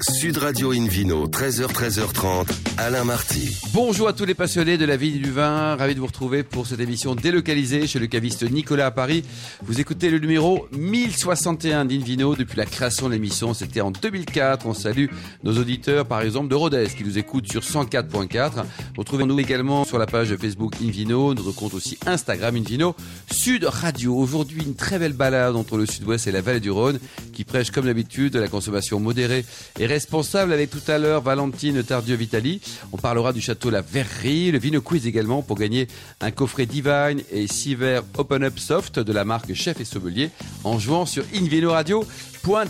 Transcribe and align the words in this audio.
Sud 0.00 0.38
Radio 0.38 0.72
Invino, 0.72 1.26
13h, 1.28 1.66
13h30, 1.66 2.48
Alain 2.78 3.04
Marty. 3.04 3.60
Bonjour 3.74 4.08
à 4.08 4.14
tous 4.14 4.24
les 4.24 4.34
passionnés 4.34 4.78
de 4.78 4.86
la 4.86 4.96
vie 4.96 5.12
du 5.12 5.30
vin. 5.30 5.76
Ravi 5.76 5.94
de 5.94 6.00
vous 6.00 6.06
retrouver 6.06 6.42
pour 6.42 6.66
cette 6.66 6.80
émission 6.80 7.14
délocalisée 7.14 7.86
chez 7.86 7.98
le 7.98 8.06
caviste 8.06 8.50
Nicolas 8.50 8.86
à 8.86 8.90
Paris. 8.90 9.22
Vous 9.62 9.80
écoutez 9.80 10.08
le 10.08 10.18
numéro 10.18 10.66
1061 10.72 11.84
d'Invino 11.84 12.34
depuis 12.34 12.56
la 12.56 12.64
création 12.64 13.08
de 13.08 13.12
l'émission. 13.12 13.52
C'était 13.52 13.82
en 13.82 13.90
2004. 13.90 14.66
On 14.66 14.72
salue 14.72 15.06
nos 15.44 15.58
auditeurs, 15.58 16.06
par 16.06 16.22
exemple, 16.22 16.48
de 16.48 16.54
Rodez 16.54 16.88
qui 16.96 17.04
nous 17.04 17.18
écoutent 17.18 17.50
sur 17.50 17.60
104.4. 17.60 18.64
Retrouvez-nous 18.96 19.38
également 19.40 19.84
sur 19.84 19.98
la 19.98 20.06
page 20.06 20.34
Facebook 20.36 20.72
Invino, 20.82 21.34
notre 21.34 21.52
compte 21.52 21.74
aussi 21.74 21.98
Instagram 22.06 22.56
Invino, 22.56 22.96
Sud 23.30 23.64
Radio. 23.64 24.16
Aujourd'hui, 24.16 24.62
une 24.64 24.74
très 24.74 24.98
belle 24.98 25.12
balade 25.12 25.54
entre 25.54 25.76
le 25.76 25.84
sud-ouest 25.84 26.26
et 26.26 26.32
la 26.32 26.40
vallée 26.40 26.60
du 26.60 26.70
Rhône 26.70 26.98
qui 27.34 27.44
prêche 27.44 27.70
comme 27.70 27.84
d'habitude 27.84 28.36
la 28.36 28.48
consommation 28.48 28.98
modérée 28.98 29.44
responsable 29.86 30.52
avec 30.52 30.70
tout 30.70 30.82
à 30.86 30.98
l'heure 30.98 31.22
Valentine 31.22 31.82
Tardieu-Vitali. 31.82 32.60
On 32.92 32.96
parlera 32.96 33.32
du 33.32 33.40
château 33.40 33.70
La 33.70 33.80
Verrerie, 33.80 34.50
le 34.50 34.58
Vino 34.58 34.80
Quiz 34.80 35.06
également 35.06 35.42
pour 35.42 35.56
gagner 35.56 35.88
un 36.20 36.30
coffret 36.30 36.66
Divine 36.66 37.22
et 37.30 37.46
6 37.46 37.74
verres 37.74 38.02
Open 38.16 38.44
Up 38.44 38.58
Soft 38.58 38.98
de 38.98 39.12
la 39.12 39.24
marque 39.24 39.54
Chef 39.54 39.80
et 39.80 39.84
Sommelier 39.84 40.30
en 40.64 40.78
jouant 40.78 41.06
sur 41.06 41.24
Invino 41.34 41.70
Radio. 41.70 42.04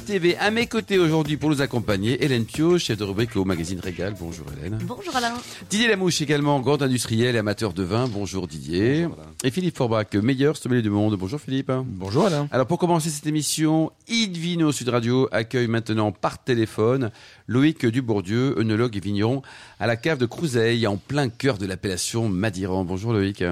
TV. 0.07 0.37
À 0.37 0.51
mes 0.51 0.67
côtés 0.67 0.99
aujourd'hui 0.99 1.39
pour 1.39 1.49
nous 1.49 1.63
accompagner, 1.63 2.23
Hélène 2.23 2.45
Pio, 2.45 2.79
chef 2.79 2.99
de 2.99 3.05
rubrique 3.05 3.35
au 3.37 3.47
magazine 3.47 3.81
Régal. 3.81 4.15
Bonjour 4.21 4.47
Hélène. 4.53 4.79
Bonjour 4.83 5.17
Alain. 5.17 5.33
Didier 5.71 5.89
Lamouche 5.89 6.21
également, 6.21 6.61
grand 6.61 6.83
industriel 6.83 7.37
et 7.37 7.39
amateur 7.39 7.73
de 7.73 7.83
vin. 7.83 8.07
Bonjour 8.07 8.47
Didier. 8.47 9.09
et 9.43 9.51
Philippe 9.51 9.77
Forbach, 9.79 10.13
meilleur 10.15 10.59
sommelier 10.59 10.83
du 10.83 10.91
monde. 10.91 11.17
Bonjour 11.19 11.41
Philippe. 11.41 11.73
Bonjour 11.87 12.27
Alain. 12.27 12.49
Alors 12.53 12.67
pour 12.67 12.79
commencer 12.79 13.09
cette 13.09 13.27
émission, 13.27 13.91
Idvino 14.09 14.73
Sud 14.73 14.91
Radio 14.91 15.27
accueille 15.33 15.69
maintenant 15.69 16.13
par 16.13 16.45
téléphone 16.45 17.11
Loïc 17.47 17.87
Dubourdieu, 17.87 18.59
œnologue 18.59 18.97
et 18.99 19.01
vigneron 19.01 19.41
à 19.81 19.87
la 19.87 19.97
cave 19.97 20.19
de 20.19 20.27
Crouseille, 20.27 20.87
en 20.87 20.99
plein 20.99 21.31
cœur 21.31 21.57
de 21.57 21.65
l'appellation 21.65 22.29
Madiran. 22.29 22.85
Bonjour 22.85 23.15
Loïc. 23.15 23.43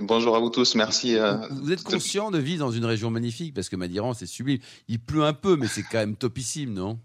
Bonjour 0.00 0.36
à 0.36 0.40
vous 0.40 0.50
tous, 0.50 0.74
merci. 0.74 1.16
Euh, 1.16 1.36
vous 1.50 1.72
êtes 1.72 1.82
conscient 1.82 2.30
de 2.30 2.38
vivre 2.38 2.64
dans 2.64 2.70
une 2.70 2.84
région 2.84 3.10
magnifique 3.10 3.54
parce 3.54 3.68
que 3.68 3.76
Madiran, 3.76 4.14
c'est 4.14 4.26
sublime. 4.26 4.58
Il 4.88 4.98
pleut 4.98 5.24
un 5.24 5.32
peu, 5.32 5.56
mais 5.56 5.68
c'est 5.68 5.82
quand 5.82 5.98
même 5.98 6.16
topissime, 6.16 6.72
non? 6.72 6.98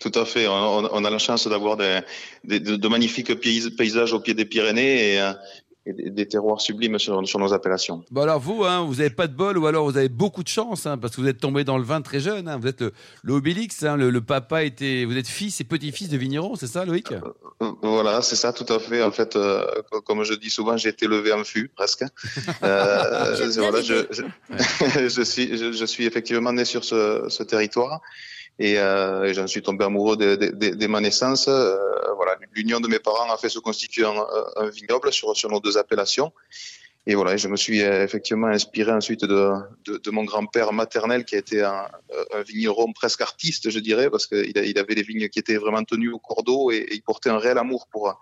Tout 0.00 0.12
à 0.14 0.24
fait. 0.24 0.46
On, 0.48 1.04
a 1.04 1.10
la 1.10 1.18
chance 1.18 1.46
d'avoir 1.46 1.76
de, 1.76 2.02
de, 2.44 2.88
magnifiques 2.88 3.34
paysages 3.76 4.12
au 4.14 4.20
pied 4.20 4.32
des 4.32 4.46
Pyrénées 4.46 5.14
et, 5.14 5.32
euh, 5.88 5.92
des, 6.10 6.26
terroirs 6.26 6.60
sublimes 6.60 6.98
sur, 6.98 7.22
nos 7.22 7.52
appellations. 7.52 8.04
Bon 8.10 8.22
alors 8.22 8.38
vous, 8.38 8.64
hein, 8.64 8.84
vous 8.84 8.96
n'avez 8.96 9.10
pas 9.10 9.26
de 9.26 9.34
bol 9.34 9.56
ou 9.58 9.66
alors 9.66 9.84
vous 9.84 9.96
avez 9.96 10.08
beaucoup 10.08 10.42
de 10.42 10.48
chance 10.48 10.86
hein, 10.86 10.98
parce 10.98 11.16
que 11.16 11.20
vous 11.20 11.28
êtes 11.28 11.40
tombé 11.40 11.64
dans 11.64 11.78
le 11.78 11.84
vin 11.84 12.02
très 12.02 12.20
jeune. 12.20 12.48
Hein. 12.48 12.58
vous 12.58 12.68
êtes 12.68 12.82
le, 12.82 12.92
le 13.22 13.40
le, 14.10 14.20
papa 14.20 14.64
était, 14.64 15.04
vous 15.04 15.16
êtes 15.16 15.28
fils 15.28 15.60
et 15.60 15.64
petit-fils 15.64 16.08
de 16.08 16.16
vigneron, 16.16 16.54
c'est 16.56 16.66
ça, 16.66 16.84
Loïc? 16.84 17.10
Euh, 17.12 17.20
euh, 17.62 17.72
Voilà, 17.82 18.22
c'est 18.22 18.36
ça, 18.36 18.52
tout 18.52 18.70
à 18.72 18.78
fait. 18.78 19.02
En 19.02 19.10
fait, 19.10 19.36
euh, 19.36 19.64
comme 20.04 20.22
je 20.24 20.34
dis 20.34 20.50
souvent, 20.50 20.76
j'ai 20.76 20.90
été 20.90 21.06
levé 21.06 21.32
en 21.32 21.44
fût 21.44 21.68
presque. 21.68 22.04
voilà, 22.60 23.34
je, 23.82 24.06
je, 25.08 25.22
suis, 25.22 25.56
je, 25.56 25.84
suis 25.84 26.04
effectivement 26.06 26.52
né 26.52 26.64
sur 26.64 26.84
ce, 26.84 27.24
ce 27.28 27.42
territoire 27.42 28.00
et, 28.60 28.78
euh, 28.78 29.32
j'en 29.32 29.46
suis 29.46 29.62
tombé 29.62 29.86
amoureux 29.86 30.18
dès, 30.18 30.36
dès, 30.36 30.72
dès 30.72 30.88
ma 30.88 31.00
naissance. 31.00 31.48
Euh, 31.48 31.76
voilà, 32.14 32.36
l'union 32.52 32.78
de 32.78 32.88
mes 32.88 32.98
parents 32.98 33.32
a 33.32 33.38
fait 33.38 33.48
se 33.48 33.58
constituer 33.58 34.04
un, 34.04 34.26
un 34.56 34.68
vignoble 34.68 35.10
sur, 35.12 35.34
sur 35.34 35.48
nos 35.50 35.60
deux 35.60 35.78
appellations. 35.78 36.30
Et 37.06 37.14
voilà, 37.14 37.38
je 37.38 37.48
me 37.48 37.56
suis 37.56 37.80
euh, 37.80 38.04
effectivement 38.04 38.48
inspiré 38.48 38.92
ensuite 38.92 39.24
de, 39.24 39.52
de, 39.86 39.96
de 39.96 40.10
mon 40.10 40.24
grand-père 40.24 40.74
maternel 40.74 41.24
qui 41.24 41.36
a 41.36 41.38
été 41.38 41.62
un, 41.62 41.88
un, 42.34 42.42
vigneron 42.42 42.92
presque 42.92 43.22
artiste, 43.22 43.70
je 43.70 43.78
dirais, 43.78 44.10
parce 44.10 44.26
qu'il 44.26 44.52
il 44.54 44.78
avait 44.78 44.94
des 44.94 45.02
vignes 45.02 45.30
qui 45.30 45.38
étaient 45.38 45.56
vraiment 45.56 45.82
tenues 45.82 46.12
au 46.12 46.18
cours 46.18 46.42
d'eau 46.42 46.70
et, 46.70 46.76
et, 46.76 46.94
il 46.96 47.02
portait 47.02 47.30
un 47.30 47.38
réel 47.38 47.56
amour 47.56 47.86
pour 47.90 48.20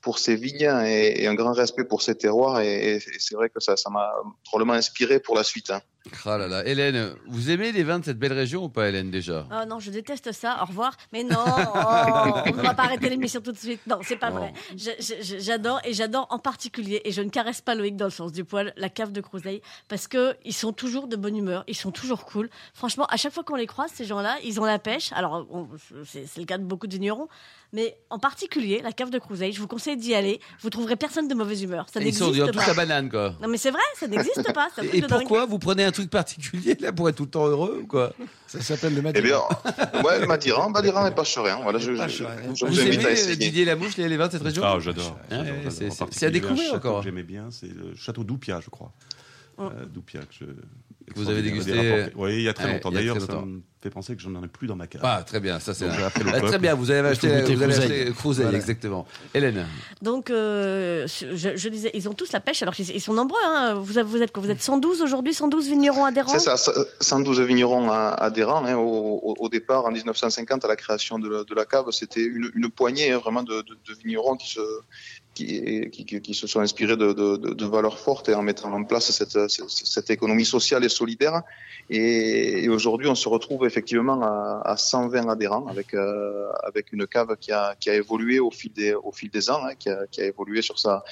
pour 0.00 0.18
ses 0.20 0.36
vignes 0.36 0.70
et, 0.86 1.26
un 1.26 1.34
grand 1.34 1.52
respect 1.52 1.84
pour 1.84 2.02
ses 2.02 2.14
terroirs. 2.14 2.60
Et, 2.60 3.00
c'est 3.18 3.34
vrai 3.34 3.50
que 3.50 3.58
ça 3.58 3.76
ça 3.76 3.90
m'a 3.90 4.12
probablement 4.44 4.74
inspiré 4.74 5.18
pour 5.18 5.34
la 5.34 5.42
suite. 5.42 5.70
Hein. 5.70 5.82
Ah 6.24 6.38
là 6.38 6.48
là. 6.48 6.66
Hélène, 6.66 7.14
vous 7.26 7.50
aimez 7.50 7.72
les 7.72 7.82
vins 7.82 7.98
de 7.98 8.04
cette 8.04 8.18
belle 8.18 8.32
région 8.32 8.64
ou 8.64 8.68
pas, 8.68 8.88
Hélène, 8.88 9.10
déjà? 9.10 9.46
Oh 9.50 9.66
non, 9.66 9.80
je 9.80 9.90
déteste 9.90 10.32
ça. 10.32 10.58
Au 10.62 10.66
revoir. 10.66 10.96
Mais 11.12 11.24
non, 11.24 11.36
oh, 11.46 12.40
on 12.46 12.56
ne 12.56 12.62
va 12.62 12.74
pas 12.74 12.84
arrêter 12.84 13.10
l'émission 13.10 13.40
tout 13.40 13.52
de 13.52 13.58
suite. 13.58 13.86
Non, 13.86 13.98
c'est 14.02 14.16
pas 14.16 14.30
vrai. 14.30 14.52
J'adore 14.76 15.80
et 15.84 15.92
j'adore 15.92 16.26
en 16.30 16.38
particulier, 16.38 17.02
et 17.04 17.12
je 17.12 17.22
ne 17.22 17.28
caresse 17.28 17.60
pas 17.60 17.74
Loïc 17.74 17.96
dans 17.96 18.06
le 18.06 18.10
sens 18.10 18.32
du 18.32 18.44
poil, 18.44 18.72
la 18.76 18.88
cave 18.88 19.12
de 19.12 19.20
Crouseille, 19.20 19.60
parce 19.88 20.08
que 20.08 20.36
ils 20.44 20.54
sont 20.54 20.72
toujours 20.72 21.06
de 21.06 21.16
bonne 21.16 21.36
humeur, 21.36 21.64
ils 21.68 21.76
sont 21.76 21.90
toujours 21.90 22.24
cool. 22.24 22.48
Franchement, 22.74 23.06
à 23.06 23.16
chaque 23.16 23.32
fois 23.32 23.44
qu'on 23.44 23.56
les 23.56 23.66
croise, 23.66 23.90
ces 23.92 24.04
gens-là, 24.04 24.36
ils 24.44 24.60
ont 24.60 24.64
la 24.64 24.78
pêche. 24.78 25.12
Alors, 25.12 25.46
c'est 26.04 26.38
le 26.38 26.44
cas 26.44 26.58
de 26.58 26.64
beaucoup 26.64 26.86
de 26.86 26.92
vignerons, 26.92 27.28
mais 27.72 27.96
en 28.10 28.18
particulier, 28.18 28.80
la 28.82 28.92
cave 28.92 29.10
de 29.10 29.18
Crouseille, 29.18 29.52
je 29.52 29.60
vous 29.60 29.68
conseille 29.68 29.96
d'y 29.96 30.14
aller. 30.14 30.40
Vous 30.60 30.70
trouverez 30.70 30.96
personne 30.96 31.28
de 31.28 31.34
mauvaise 31.34 31.62
humeur. 31.62 31.86
Ça 31.92 32.00
n'existe 32.00 32.24
pas. 32.24 32.30
Ils 32.30 32.46
sont 32.46 32.52
tous 32.52 32.70
à 32.70 32.74
banane, 32.74 33.08
quoi. 33.08 33.34
Non, 33.40 33.48
mais 33.48 33.58
c'est 33.58 33.70
vrai, 33.70 33.82
ça 33.96 34.08
n'existe 34.08 34.52
pas. 34.52 34.68
Et 34.92 35.02
pourquoi 35.02 35.46
vous 35.46 35.58
prenez 35.58 35.84
un 35.84 35.92
truc 35.92 36.10
particulier 36.10 36.76
là 36.80 36.92
pour 36.92 37.08
être 37.08 37.16
tout 37.16 37.24
le 37.24 37.30
temps 37.30 37.46
heureux 37.46 37.80
ou 37.82 37.86
quoi? 37.86 38.12
Ça 38.46 38.60
s'appelle 38.60 38.94
le 38.94 39.02
Madiran. 39.02 39.48
Eh 39.52 39.92
bien, 39.92 40.02
ouais, 40.02 40.20
le 40.20 40.26
Madiran, 40.26 40.70
Madiran 40.70 41.06
et 41.06 41.14
Pacherin. 41.14 41.60
Voilà, 41.62 41.78
je, 41.78 41.94
je, 41.94 42.08
je, 42.08 42.66
vous 42.66 42.80
aimez 42.80 43.04
euh, 43.04 43.36
Didier 43.36 43.64
Lamouche, 43.64 43.96
les, 43.96 44.08
les 44.08 44.16
vins 44.16 44.26
de 44.26 44.32
cette 44.32 44.42
région? 44.42 44.62
Ah, 44.64 44.78
j'adore. 44.80 45.16
c'est 46.10 46.26
à 46.26 46.30
découvrir 46.30 46.74
encore. 46.74 47.02
J'aimais 47.02 47.22
bien, 47.22 47.48
c'est 47.50 47.68
le 47.68 47.94
château 47.94 48.24
d'Oupia, 48.24 48.60
je 48.60 48.70
crois. 48.70 48.92
Mm. 49.60 49.66
Euh, 49.66 49.84
Doupia 49.86 50.20
que 50.22 50.34
je 50.38 50.46
vous 51.16 51.28
avez 51.28 51.42
dégusté. 51.42 52.06
Oui, 52.16 52.36
il 52.36 52.42
y 52.42 52.48
a 52.48 52.54
très 52.54 52.72
longtemps. 52.72 52.90
D'ailleurs, 52.90 53.20
ça 53.20 53.40
me 53.40 53.62
fait 53.82 53.90
penser 53.90 54.14
que 54.14 54.22
j'en 54.22 54.42
ai 54.42 54.48
plus 54.48 54.66
dans 54.66 54.76
ma 54.76 54.86
cave. 54.86 55.00
Ah, 55.04 55.22
très 55.26 55.40
bien. 55.40 55.58
Ça, 55.58 55.74
c'est 55.74 55.86
ah, 55.88 56.10
très 56.10 56.58
bien. 56.58 56.74
Vous 56.74 56.90
avez 56.90 57.08
acheté, 57.08 57.54
vous 57.54 57.62
avez 57.62 57.74
acheté 57.74 58.12
Crouseille, 58.12 58.54
exactement. 58.54 59.06
Hélène. 59.34 59.66
Donc, 60.02 60.30
euh, 60.30 61.06
je, 61.06 61.68
disais, 61.68 61.90
ils 61.94 62.08
ont 62.08 62.14
tous 62.14 62.32
la 62.32 62.40
pêche. 62.40 62.62
Alors, 62.62 62.74
ils 62.78 63.00
sont 63.00 63.14
nombreux. 63.14 63.40
Hein. 63.44 63.74
Vous, 63.74 63.84
vous, 64.04 64.22
êtes 64.22 64.30
Vous 64.36 64.50
êtes 64.50 64.62
112 64.62 65.02
aujourd'hui, 65.02 65.34
112 65.34 65.68
vignerons 65.68 66.04
adhérents? 66.04 66.38
C'est 66.38 66.56
ça, 66.56 66.56
112 67.00 67.40
vignerons 67.40 67.90
adhérents. 67.90 68.64
Hein. 68.64 68.76
Au, 68.76 69.48
départ, 69.48 69.86
en 69.86 69.90
1950, 69.90 70.64
à 70.64 70.68
la 70.68 70.76
création 70.76 71.18
de, 71.18 71.54
la 71.54 71.64
cave, 71.64 71.86
c'était 71.90 72.24
une, 72.24 72.70
poignée 72.70 73.10
hein, 73.10 73.18
vraiment 73.18 73.42
de, 73.42 73.62
de, 73.62 73.94
vignerons 74.04 74.36
qui 74.36 74.50
se, 74.50 74.60
qui, 75.44 76.34
se 76.34 76.46
sont 76.46 76.60
inspirés 76.60 76.96
de, 76.96 77.64
valeurs 77.64 77.98
fortes 77.98 78.28
et 78.28 78.34
en 78.34 78.42
mettant 78.42 78.72
en 78.72 78.84
place 78.84 79.10
cette, 79.10 80.10
économie 80.10 80.44
sociale 80.44 80.84
et 80.84 80.88
solidaire. 80.88 81.42
Et, 81.88 82.68
aujourd'hui, 82.68 83.08
on 83.08 83.14
se 83.14 83.28
retrouve 83.28 83.66
effectivement 83.66 84.22
à, 84.22 84.62
à 84.64 84.76
120 84.76 85.28
adhérents 85.28 85.66
avec, 85.66 85.94
euh, 85.94 86.50
avec 86.62 86.92
une 86.92 87.06
cave 87.06 87.36
qui 87.40 87.52
a, 87.52 87.74
qui 87.78 87.90
a 87.90 87.94
évolué 87.94 88.38
au 88.38 88.50
fil 88.50 88.72
des, 88.72 88.94
au 88.94 89.12
fil 89.12 89.30
des 89.30 89.50
ans, 89.50 89.60
hein, 89.64 89.74
qui, 89.78 89.90
a, 89.90 90.24
évolué 90.24 90.62
sur 90.62 90.78
sa, 90.78 91.04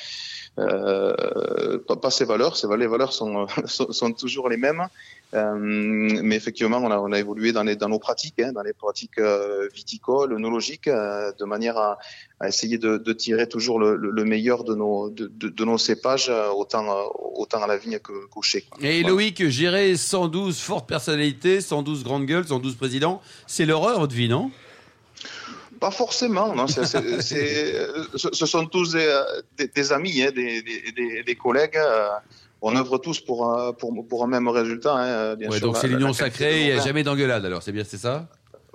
euh, 0.59 1.78
pas 1.78 2.11
ses 2.11 2.25
valeurs, 2.25 2.56
ses 2.56 2.67
valeurs, 2.67 2.78
les 2.78 2.87
valeurs 2.87 3.12
sont, 3.12 3.47
sont, 3.67 4.12
toujours 4.12 4.49
les 4.49 4.56
mêmes, 4.56 4.87
mais 5.33 6.37
effectivement, 6.37 6.78
on 6.78 6.91
a, 6.91 6.99
on 6.99 7.12
a 7.12 7.19
évolué 7.19 7.53
dans, 7.53 7.62
les, 7.62 7.77
dans 7.77 7.89
nos 7.89 7.99
pratiques, 7.99 8.41
hein, 8.41 8.53
dans 8.53 8.62
les 8.62 8.72
pratiques 8.72 9.19
euh, 9.19 9.69
viticoles, 9.75 10.33
œnologiques, 10.33 10.89
euh, 10.89 11.33
de 11.39 11.44
manière 11.44 11.77
à, 11.77 11.99
à 12.41 12.49
essayer 12.49 12.78
de, 12.78 12.97
de, 12.97 13.12
tirer 13.12 13.47
toujours 13.47 13.78
le, 13.78 13.97
le, 13.97 14.25
meilleur 14.25 14.65
de 14.65 14.75
nos, 14.75 15.11
de, 15.11 15.27
de, 15.28 15.65
nos 15.65 15.77
cépages, 15.77 16.31
euh, 16.31 16.49
autant, 16.49 16.87
autant 17.34 17.62
à 17.62 17.67
la 17.67 17.77
vigne 17.77 17.99
qu'au 17.99 18.43
chai. 18.43 18.65
Et 18.81 19.03
Loïc, 19.03 19.47
gérer 19.49 19.97
112 19.97 20.59
fortes 20.59 20.88
personnalités, 20.88 21.61
112 21.61 22.05
grandes 22.05 22.25
gueules, 22.25 22.47
112 22.47 22.77
présidents, 22.77 23.21
c'est 23.47 23.67
l'horreur 23.67 24.00
votre 24.00 24.15
vie, 24.15 24.28
non? 24.28 24.50
Pas 25.78 25.91
forcément, 25.91 26.55
non. 26.55 26.67
C 26.67 26.83
ce 26.87 28.47
sont 28.47 28.67
tous 28.67 28.93
des, 28.93 29.69
des, 29.75 29.93
amis, 29.93 30.22
hein, 30.22 30.31
des, 30.34 30.62
des, 30.62 31.22
des, 31.22 31.34
collègues 31.37 31.78
on 32.63 32.75
œuvre 32.77 32.99
tous 32.99 33.21
pour 33.21 33.49
un, 33.51 33.73
pour, 33.73 33.93
pour 34.07 34.25
un 34.25 34.27
même 34.29 34.49
résultat. 34.49 34.95
Hein, 34.95 35.37
bien 35.37 35.49
ouais, 35.51 35.59
sûr, 35.59 35.67
donc 35.67 35.77
c'est 35.77 35.89
l'union 35.89 36.13
sacrée, 36.13 36.61
il 36.61 36.67
n'y 36.67 36.73
a 36.73 36.83
jamais 36.83 37.03
d'engueulade 37.03 37.45
alors, 37.45 37.63
c'est 37.63 37.73
bien, 37.73 37.85
c'est 37.85 37.99
ça? 37.99 38.29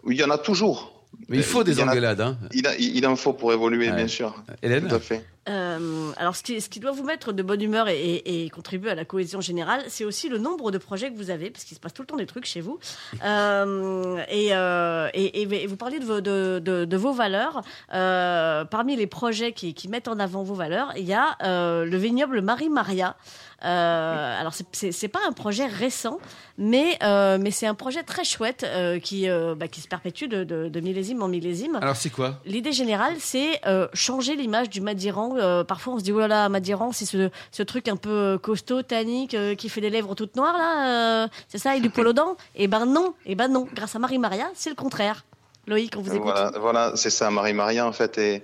Oui, 0.04 0.16
il 0.16 0.20
y 0.20 0.24
en 0.24 0.30
a 0.30 0.38
toujours. 0.38 0.92
Mais 1.30 1.38
il 1.38 1.44
faut 1.44 1.64
des 1.64 1.80
engueulades. 1.82 2.22
hein. 2.22 2.38
il, 2.54 2.66
il, 2.80 3.06
en 3.07 3.16
faut 3.16 3.34
pour 3.34 3.54
évoluer, 3.54 3.92
bien 3.92 4.07
sûr. 4.07 4.44
Hélène? 4.62 4.88
Tout 4.88 4.96
à 4.96 5.00
fait. 5.00 5.24
Euh, 5.50 6.12
alors, 6.18 6.36
ce 6.36 6.44
qui, 6.44 6.62
ce 6.62 6.69
qui, 6.69 6.80
doit 6.80 6.92
vous 6.92 7.04
mettre 7.04 7.34
de 7.34 7.44
bonne 7.44 7.62
humeur 7.62 7.90
et, 7.90 8.00
et, 8.00 8.46
et 8.46 8.50
contribuer 8.50 8.90
à 8.92 8.96
la 8.96 9.04
cohésion 9.04 9.42
générale, 9.42 9.84
c'est 9.90 10.06
aussi 10.06 10.30
le 10.30 10.38
nombre 10.38 10.72
de 10.72 10.78
projets 10.78 11.12
que 11.12 11.18
vous 11.18 11.30
avez, 11.30 11.50
parce 11.50 11.66
qu'il 11.66 11.75
se 11.75 11.81
passe 11.81 11.94
tout 11.94 12.02
le 12.02 12.07
temps 12.07 12.16
des 12.16 12.25
trucs 12.25 12.46
chez 12.46 12.62
vous. 12.62 12.80
Euh, 13.24 14.18
et, 14.30 14.50
euh, 14.52 15.07
et, 15.13 15.66
vous 15.68 15.78
parliez 15.78 16.00
de 16.00 16.06
vos, 16.06 16.19
de, 16.19 16.60
de, 16.60 16.84
de 16.84 16.98
vos 16.98 17.13
valeurs. 17.13 17.62
Euh, 17.94 18.66
parmi 18.66 18.96
les 18.96 19.07
projets 19.07 19.54
qui, 19.54 19.74
qui, 19.74 19.88
mettent 19.88 20.07
en 20.10 20.19
avant 20.19 20.44
vos 20.44 20.56
valeurs, 20.56 20.92
il 20.98 21.06
y 21.06 21.13
a 21.13 21.38
euh, 21.44 21.86
le 21.86 21.98
vignoble 21.98 22.42
Marie-Maria. 22.42 23.16
Euh, 23.63 24.39
alors 24.39 24.54
c'est 24.71 25.07
pas 25.07 25.19
un 25.27 25.31
projet 25.31 25.65
récent, 25.65 26.19
mais 26.57 26.98
euh, 27.01 27.38
mais 27.39 27.51
c'est 27.51 27.65
un 27.68 27.75
projet 27.75 28.04
très 28.04 28.24
chouette 28.24 28.63
euh, 28.68 29.00
qui 29.00 29.30
euh, 29.30 29.56
bah, 29.56 29.68
qui 29.68 29.81
se 29.81 29.88
perpétue 29.88 30.25
de, 30.25 30.44
de, 30.44 30.68
de, 30.68 30.80
millésime 30.80 31.24
en 31.24 31.27
millésime. 31.27 31.77
Alors 31.81 31.95
c'est 31.95 32.10
quoi? 32.10 32.42
L'idée 32.45 32.74
générale, 32.74 33.15
c'est 33.19 33.62
euh, 33.65 33.88
changer 33.94 34.36
l'image 34.36 34.69
du 34.69 34.81
Madiran. 34.81 35.63
parfois 35.68 35.94
on 35.94 36.00
se 36.00 36.04
dit 36.04 36.12
voilà 36.12 36.50
Madiran, 36.50 36.92
c'est 36.92 37.06
ce, 37.06 37.30
ce 37.51 37.63
truc 37.63 37.88
un 37.88 37.95
peu 37.95 38.38
costaud, 38.42 38.81
tannique, 38.81 39.36
qui 39.57 39.69
fait 39.69 39.81
des 39.81 39.89
lèvres 39.89 40.16
toutes 40.16 40.36
noires 40.36 40.57
là. 40.57 41.30
c'est 41.48 41.57
ça, 41.57 41.75
et 41.75 41.80
du 41.80 41.89
polo 41.89 42.13
dent. 42.13 42.36
Et 42.56 42.68
ben 42.68 42.86
non, 42.86 43.13
et 43.25 43.36
ben 43.36 43.48
non. 43.48 43.68
Grâce 43.74 43.95
à 43.95 44.00
Marie 44.00 44.19
Maria, 44.19 44.50
c'est 44.56 44.69
le 44.69 44.75
contraire. 44.75 45.24
Loïc, 45.68 45.94
on 45.98 46.01
vous 46.01 46.13
écoute. 46.13 46.24
Voilà, 46.24 46.51
voilà 46.59 46.92
c'est 46.95 47.09
ça. 47.09 47.31
Marie-Maria, 47.31 47.88
en 47.88 47.94
fait, 47.94 48.18
est, 48.18 48.44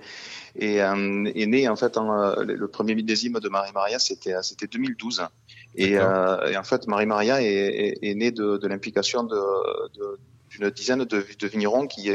euh, 0.58 1.30
est 1.34 1.46
née, 1.46 1.68
en 1.68 1.76
fait, 1.76 1.96
en, 1.96 2.12
euh, 2.12 2.44
le 2.44 2.68
premier 2.68 2.94
millésime 2.94 3.38
de 3.40 3.48
Marie-Maria, 3.48 3.98
c'était 3.98 4.34
c'était 4.42 4.66
2012. 4.66 5.26
Et, 5.76 5.96
euh, 5.96 6.50
et, 6.50 6.56
en 6.56 6.64
fait, 6.64 6.86
Marie-Maria 6.88 7.42
est, 7.42 7.46
est, 7.46 7.98
est, 8.02 8.14
née 8.14 8.32
de, 8.32 8.56
de 8.56 8.68
l'implication 8.68 9.22
d'une 9.22 10.60
de, 10.60 10.70
dizaine 10.70 11.04
de, 11.04 11.24
de 11.38 11.46
vignerons 11.46 11.86
qui, 11.86 12.10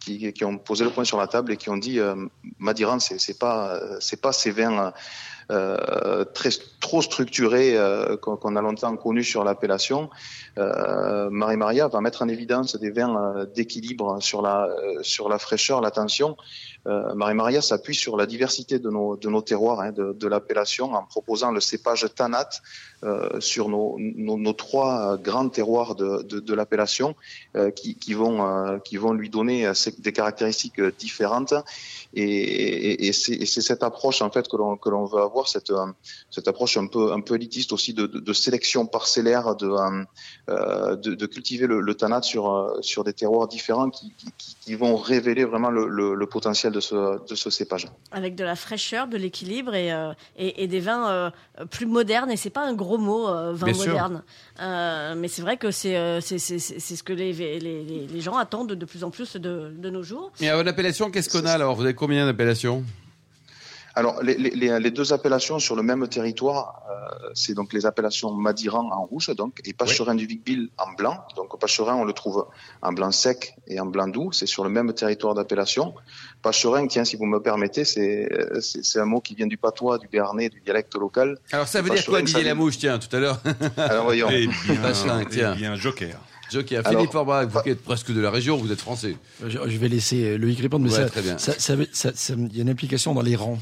qui, 0.00 0.32
qui, 0.32 0.44
ont 0.44 0.58
posé 0.58 0.84
le 0.84 0.90
point 0.90 1.04
sur 1.04 1.18
la 1.18 1.26
table 1.26 1.52
et 1.52 1.56
qui 1.56 1.70
ont 1.70 1.76
dit 1.76 1.98
euh, 1.98 2.14
Madiran, 2.58 3.00
c'est 3.00 3.38
pas 3.38 3.80
c'est 4.00 4.20
pas 4.20 4.32
ces 4.32 4.52
vins 4.52 4.92
euh, 5.50 6.24
trop 6.80 7.02
structurés 7.02 7.76
euh, 7.76 8.16
qu'on 8.16 8.56
a 8.56 8.60
longtemps 8.60 8.96
connu 8.96 9.24
sur 9.24 9.42
l'appellation. 9.42 10.10
Euh, 10.58 11.28
Marie 11.30 11.56
Maria 11.56 11.88
va 11.88 12.00
mettre 12.00 12.22
en 12.22 12.28
évidence 12.28 12.76
des 12.76 12.90
vins 12.90 13.46
d'équilibre 13.54 14.22
sur 14.22 14.42
la 14.42 14.68
sur 15.02 15.28
la 15.28 15.38
fraîcheur, 15.38 15.80
la 15.80 15.90
tension. 15.90 16.36
Marie 16.86 17.34
Maria 17.34 17.60
s'appuie 17.60 17.94
sur 17.94 18.16
la 18.16 18.26
diversité 18.26 18.78
de 18.78 18.88
nos 18.90 19.16
de 19.16 19.28
nos 19.28 19.42
terroirs 19.42 19.80
hein, 19.80 19.92
de, 19.92 20.26
l'appellation 20.26 20.94
en 20.94 21.04
proposant 21.04 21.50
le 21.50 21.60
cépage 21.60 22.06
Tanat 22.14 22.48
euh, 23.02 23.40
sur 23.40 23.70
nos, 23.70 23.96
nos, 23.98 24.52
trois 24.52 25.16
grands 25.16 25.48
terroirs 25.48 25.94
de, 25.94 26.20
de, 26.20 26.54
l'appellation 26.54 27.16
euh, 27.56 27.70
qui, 27.70 27.94
qui, 27.94 28.12
vont, 28.12 28.46
euh, 28.46 28.78
qui 28.78 28.98
vont 28.98 29.14
lui 29.14 29.30
donner 29.30 29.72
des 30.00 30.12
caractéristiques 30.12 30.82
différentes. 30.98 31.54
Et, 32.12 32.24
et, 32.24 33.06
et 33.06 33.12
c'est 33.12 33.46
cette 33.46 33.82
approche 33.82 34.20
en 34.20 34.30
fait 34.30 34.48
que 34.48 34.56
l'on 34.58 34.76
que 34.76 34.90
l'on 34.90 35.06
veut 35.06 35.22
avoir, 35.22 35.39
cette, 35.48 35.72
cette 36.30 36.48
approche 36.48 36.76
un 36.76 36.86
peu 36.86 37.12
un 37.12 37.20
peu 37.20 37.34
élitiste 37.34 37.72
aussi 37.72 37.94
de, 37.94 38.06
de, 38.06 38.18
de 38.18 38.32
sélection 38.32 38.86
parcellaire, 38.86 39.56
de, 39.56 39.68
euh, 40.48 40.96
de, 40.96 41.14
de, 41.14 41.26
cultiver 41.26 41.66
le, 41.66 41.80
le, 41.80 41.94
tanat 41.94 42.22
sur 42.22 42.76
sur 42.80 43.04
des 43.04 43.12
terroirs 43.12 43.48
différents 43.48 43.90
qui, 43.90 44.12
qui, 44.38 44.56
qui 44.60 44.74
vont 44.74 44.96
révéler 44.96 45.44
vraiment 45.44 45.70
le, 45.70 45.88
le, 45.88 46.14
le, 46.14 46.26
potentiel 46.26 46.72
de 46.72 46.80
ce 46.80 47.24
de 47.26 47.34
ce 47.34 47.50
cépage. 47.50 47.88
Avec 48.12 48.34
de 48.34 48.44
la 48.44 48.56
fraîcheur, 48.56 49.08
de 49.08 49.16
l'équilibre 49.16 49.74
et, 49.74 49.90
et, 50.36 50.62
et, 50.62 50.66
des 50.66 50.80
vins 50.80 51.32
plus 51.70 51.86
modernes. 51.86 52.30
Et 52.30 52.36
c'est 52.36 52.50
pas 52.50 52.66
un 52.66 52.74
gros 52.74 52.98
mot, 52.98 53.28
euh, 53.28 53.52
vin 53.52 53.66
Bien 53.66 53.76
moderne. 53.76 54.22
Euh, 54.60 55.14
mais 55.16 55.28
c'est 55.28 55.42
vrai 55.42 55.56
que 55.56 55.70
c'est 55.70 55.96
euh, 55.96 56.20
c'est 56.20 56.38
ce 56.38 57.02
que 57.02 57.12
les, 57.12 57.32
les, 57.32 58.06
les, 58.06 58.20
gens 58.20 58.36
attendent 58.36 58.72
de 58.72 58.84
plus 58.84 59.04
en 59.04 59.10
plus 59.10 59.36
de, 59.36 59.72
de 59.76 59.90
nos 59.90 60.02
jours. 60.02 60.32
Et 60.40 60.48
à 60.48 60.60
une 60.60 60.68
appellation, 60.68 61.10
qu'est-ce 61.10 61.28
qu'on 61.28 61.46
a 61.46 61.52
alors? 61.52 61.74
Vous 61.74 61.84
avez 61.84 61.94
combien 61.94 62.26
d'appellations? 62.26 62.84
Alors, 63.94 64.22
les, 64.22 64.36
les, 64.36 64.78
les, 64.78 64.90
deux 64.90 65.12
appellations 65.12 65.58
sur 65.58 65.74
le 65.74 65.82
même 65.82 66.06
territoire, 66.06 66.82
euh, 66.90 67.30
c'est 67.34 67.54
donc 67.54 67.72
les 67.72 67.86
appellations 67.86 68.32
Madiran 68.32 68.88
en 68.92 69.04
rouge, 69.04 69.30
donc, 69.36 69.60
et 69.64 69.72
Pacherin 69.72 70.14
du 70.14 70.26
Vicbil 70.26 70.70
en 70.78 70.92
blanc. 70.92 71.24
Donc, 71.36 71.58
Pacherin, 71.58 71.96
on 71.96 72.04
le 72.04 72.12
trouve 72.12 72.46
en 72.82 72.92
blanc 72.92 73.10
sec 73.10 73.56
et 73.66 73.80
en 73.80 73.86
blanc 73.86 74.06
doux. 74.06 74.30
C'est 74.32 74.46
sur 74.46 74.62
le 74.62 74.70
même 74.70 74.92
territoire 74.92 75.34
d'appellation. 75.34 75.94
Pacherin, 76.42 76.86
tiens, 76.86 77.04
si 77.04 77.16
vous 77.16 77.26
me 77.26 77.40
permettez, 77.40 77.84
c'est 77.84 78.28
un 78.96 79.04
mot 79.04 79.20
qui 79.20 79.34
vient 79.34 79.48
du 79.48 79.56
patois, 79.56 79.98
du 79.98 80.08
béarnais, 80.08 80.48
du 80.48 80.60
dialecte 80.60 80.94
local. 80.94 81.38
Alors, 81.50 81.66
ça 81.66 81.82
veut 81.82 81.90
dire 81.90 82.04
quoi, 82.06 82.22
Didier 82.22 82.44
Lamouche, 82.44 82.78
tiens, 82.78 82.98
tout 82.98 83.14
à 83.14 83.18
l'heure? 83.18 83.40
Alors, 83.76 84.04
voyons. 84.04 84.28
Eh 84.30 84.46
bien, 84.46 84.76
Pacherin, 84.80 85.24
tiens. 85.24 85.52
Eh 85.54 85.58
bien, 85.58 85.74
Joker. 85.74 86.16
Joker, 86.50 86.82
Philippe 86.88 87.12
Forbach, 87.12 87.46
vous 87.46 87.60
qui 87.62 87.70
êtes 87.70 87.82
presque 87.82 88.12
de 88.12 88.20
la 88.20 88.30
région, 88.30 88.56
vous 88.56 88.72
êtes 88.72 88.80
français. 88.80 89.16
Je, 89.46 89.58
vais 89.58 89.88
laisser 89.88 90.36
Loïc 90.36 90.58
répondre, 90.60 90.84
mais 90.84 90.90
ouais, 90.90 91.02
ça, 91.02 91.08
très 91.08 91.22
bien. 91.22 91.38
Ça, 91.38 91.52
ça, 91.58 91.76
ça, 91.92 92.34
il 92.36 92.56
y 92.56 92.58
a 92.58 92.62
une 92.62 92.70
implication 92.70 93.14
dans 93.14 93.22
les 93.22 93.36
rangs. 93.36 93.58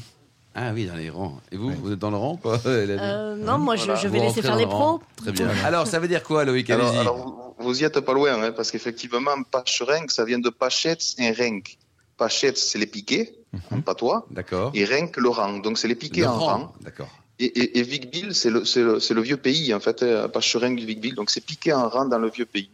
Ah 0.55 0.71
oui, 0.73 0.85
dans 0.85 0.95
les 0.95 1.09
rangs. 1.09 1.39
Et 1.51 1.57
vous, 1.57 1.71
vous 1.71 1.91
êtes 1.93 1.99
dans 1.99 2.09
le 2.09 2.17
rang 2.17 2.35
pas 2.35 2.59
euh, 2.65 3.35
Non, 3.35 3.57
moi, 3.57 3.75
voilà. 3.75 3.95
je, 3.95 4.01
je, 4.01 4.07
vais 4.07 4.19
laisser 4.19 4.41
faire 4.41 4.55
les 4.55 4.65
pros. 4.65 4.99
Très 5.17 5.31
bien. 5.31 5.49
Alors, 5.63 5.87
ça 5.87 5.99
veut 5.99 6.07
dire 6.07 6.23
quoi, 6.23 6.43
Loïc? 6.45 6.69
Alors, 6.69 6.97
alors 6.97 7.55
vous, 7.59 7.81
y 7.81 7.83
êtes 7.83 7.99
pas 7.99 8.13
loin, 8.13 8.41
hein, 8.41 8.51
parce 8.51 8.71
qu'effectivement, 8.71 9.21
pacherenk, 9.51 10.11
ça 10.11 10.25
vient 10.25 10.39
de 10.39 10.49
pachetz 10.49 11.15
et 11.19 11.31
renk. 11.31 11.77
Pachetz, 12.17 12.57
c'est 12.57 12.79
les 12.79 12.87
piquets, 12.87 13.35
mm 13.53 13.57
-hmm. 13.57 13.75
en 13.77 13.81
patois. 13.81 14.25
D'accord. 14.31 14.71
Et 14.73 14.85
renk, 14.85 15.17
le 15.17 15.29
rang. 15.29 15.59
Donc, 15.65 15.77
c'est 15.77 15.87
les 15.93 15.99
piquets 16.03 16.21
le 16.21 16.27
en 16.27 16.39
rang. 16.39 16.73
D'accord. 16.81 17.09
Et, 17.41 17.45
et, 17.45 17.79
et 17.79 18.33
c'est 18.33 18.49
le, 18.49 18.61
le, 18.87 19.15
le, 19.17 19.21
vieux 19.21 19.37
pays, 19.37 19.73
en 19.73 19.79
fait, 19.79 19.99
Pacherenk 20.33 20.77
du 20.81 20.85
Vicville. 20.85 21.15
Donc, 21.15 21.29
c'est 21.29 21.45
piqué 21.51 21.71
en 21.73 21.87
rang 21.93 22.05
dans 22.13 22.21
le 22.25 22.29
vieux 22.37 22.49
pays. 22.55 22.71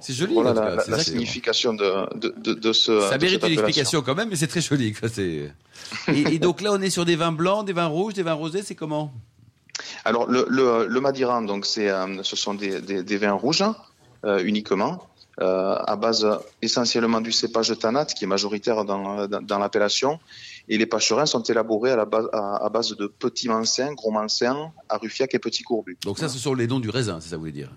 C'est 0.00 0.12
joli. 0.12 0.34
Voilà 0.34 0.52
la, 0.52 0.74
la, 0.76 0.84
la 0.86 0.98
signification 0.98 1.74
de, 1.74 2.18
de, 2.18 2.34
de, 2.36 2.54
de, 2.54 2.72
ce. 2.72 3.00
Ça 3.00 3.18
mérite 3.18 3.42
une 3.44 3.52
explication 3.52 4.02
quand 4.02 4.14
même, 4.14 4.28
mais 4.28 4.36
c'est 4.36 4.46
très 4.46 4.60
joli. 4.60 4.92
Quoi. 4.92 5.08
Et, 5.18 5.50
et, 6.08 6.38
donc 6.38 6.60
là, 6.60 6.70
on 6.72 6.80
est 6.80 6.90
sur 6.90 7.04
des 7.04 7.16
vins 7.16 7.32
blancs, 7.32 7.66
des 7.66 7.72
vins 7.72 7.86
rouges, 7.86 8.14
des 8.14 8.22
vins 8.22 8.34
rosés. 8.34 8.62
C'est 8.62 8.74
comment? 8.74 9.12
Alors 10.04 10.26
le, 10.26 10.46
le, 10.48 10.86
le 10.86 11.00
Madiran, 11.00 11.42
donc 11.42 11.66
c'est, 11.66 11.90
euh, 11.90 12.22
ce 12.22 12.36
sont 12.36 12.54
des, 12.54 12.80
des, 12.80 13.02
des 13.02 13.16
vins 13.16 13.32
rouges 13.32 13.64
euh, 14.24 14.42
uniquement. 14.42 15.06
Euh, 15.38 15.76
à 15.86 15.96
base 15.96 16.26
essentiellement 16.62 17.20
du 17.20 17.30
cépage 17.30 17.68
de 17.68 17.74
Tanat, 17.74 18.06
qui 18.06 18.24
est 18.24 18.26
majoritaire 18.26 18.86
dans, 18.86 19.28
dans, 19.28 19.42
dans 19.42 19.58
l'appellation. 19.58 20.18
Et 20.66 20.78
les 20.78 20.86
pacherins 20.86 21.26
sont 21.26 21.42
élaborés 21.42 21.90
à, 21.90 21.96
la 21.96 22.06
base, 22.06 22.26
à, 22.32 22.64
à 22.64 22.68
base 22.70 22.96
de 22.96 23.06
petits 23.06 23.48
mancins, 23.48 23.92
gros 23.92 24.10
mancins, 24.10 24.72
Arufiac 24.88 25.34
et 25.34 25.38
petits 25.38 25.62
courbus. 25.62 25.98
Donc 26.04 26.18
ça, 26.18 26.30
ce 26.30 26.38
sont 26.38 26.54
les 26.54 26.66
noms 26.66 26.80
du 26.80 26.88
raisin, 26.88 27.20
c'est 27.20 27.28
ça 27.28 27.32
que 27.32 27.36
vous 27.36 27.42
voulez 27.42 27.52
dire? 27.52 27.70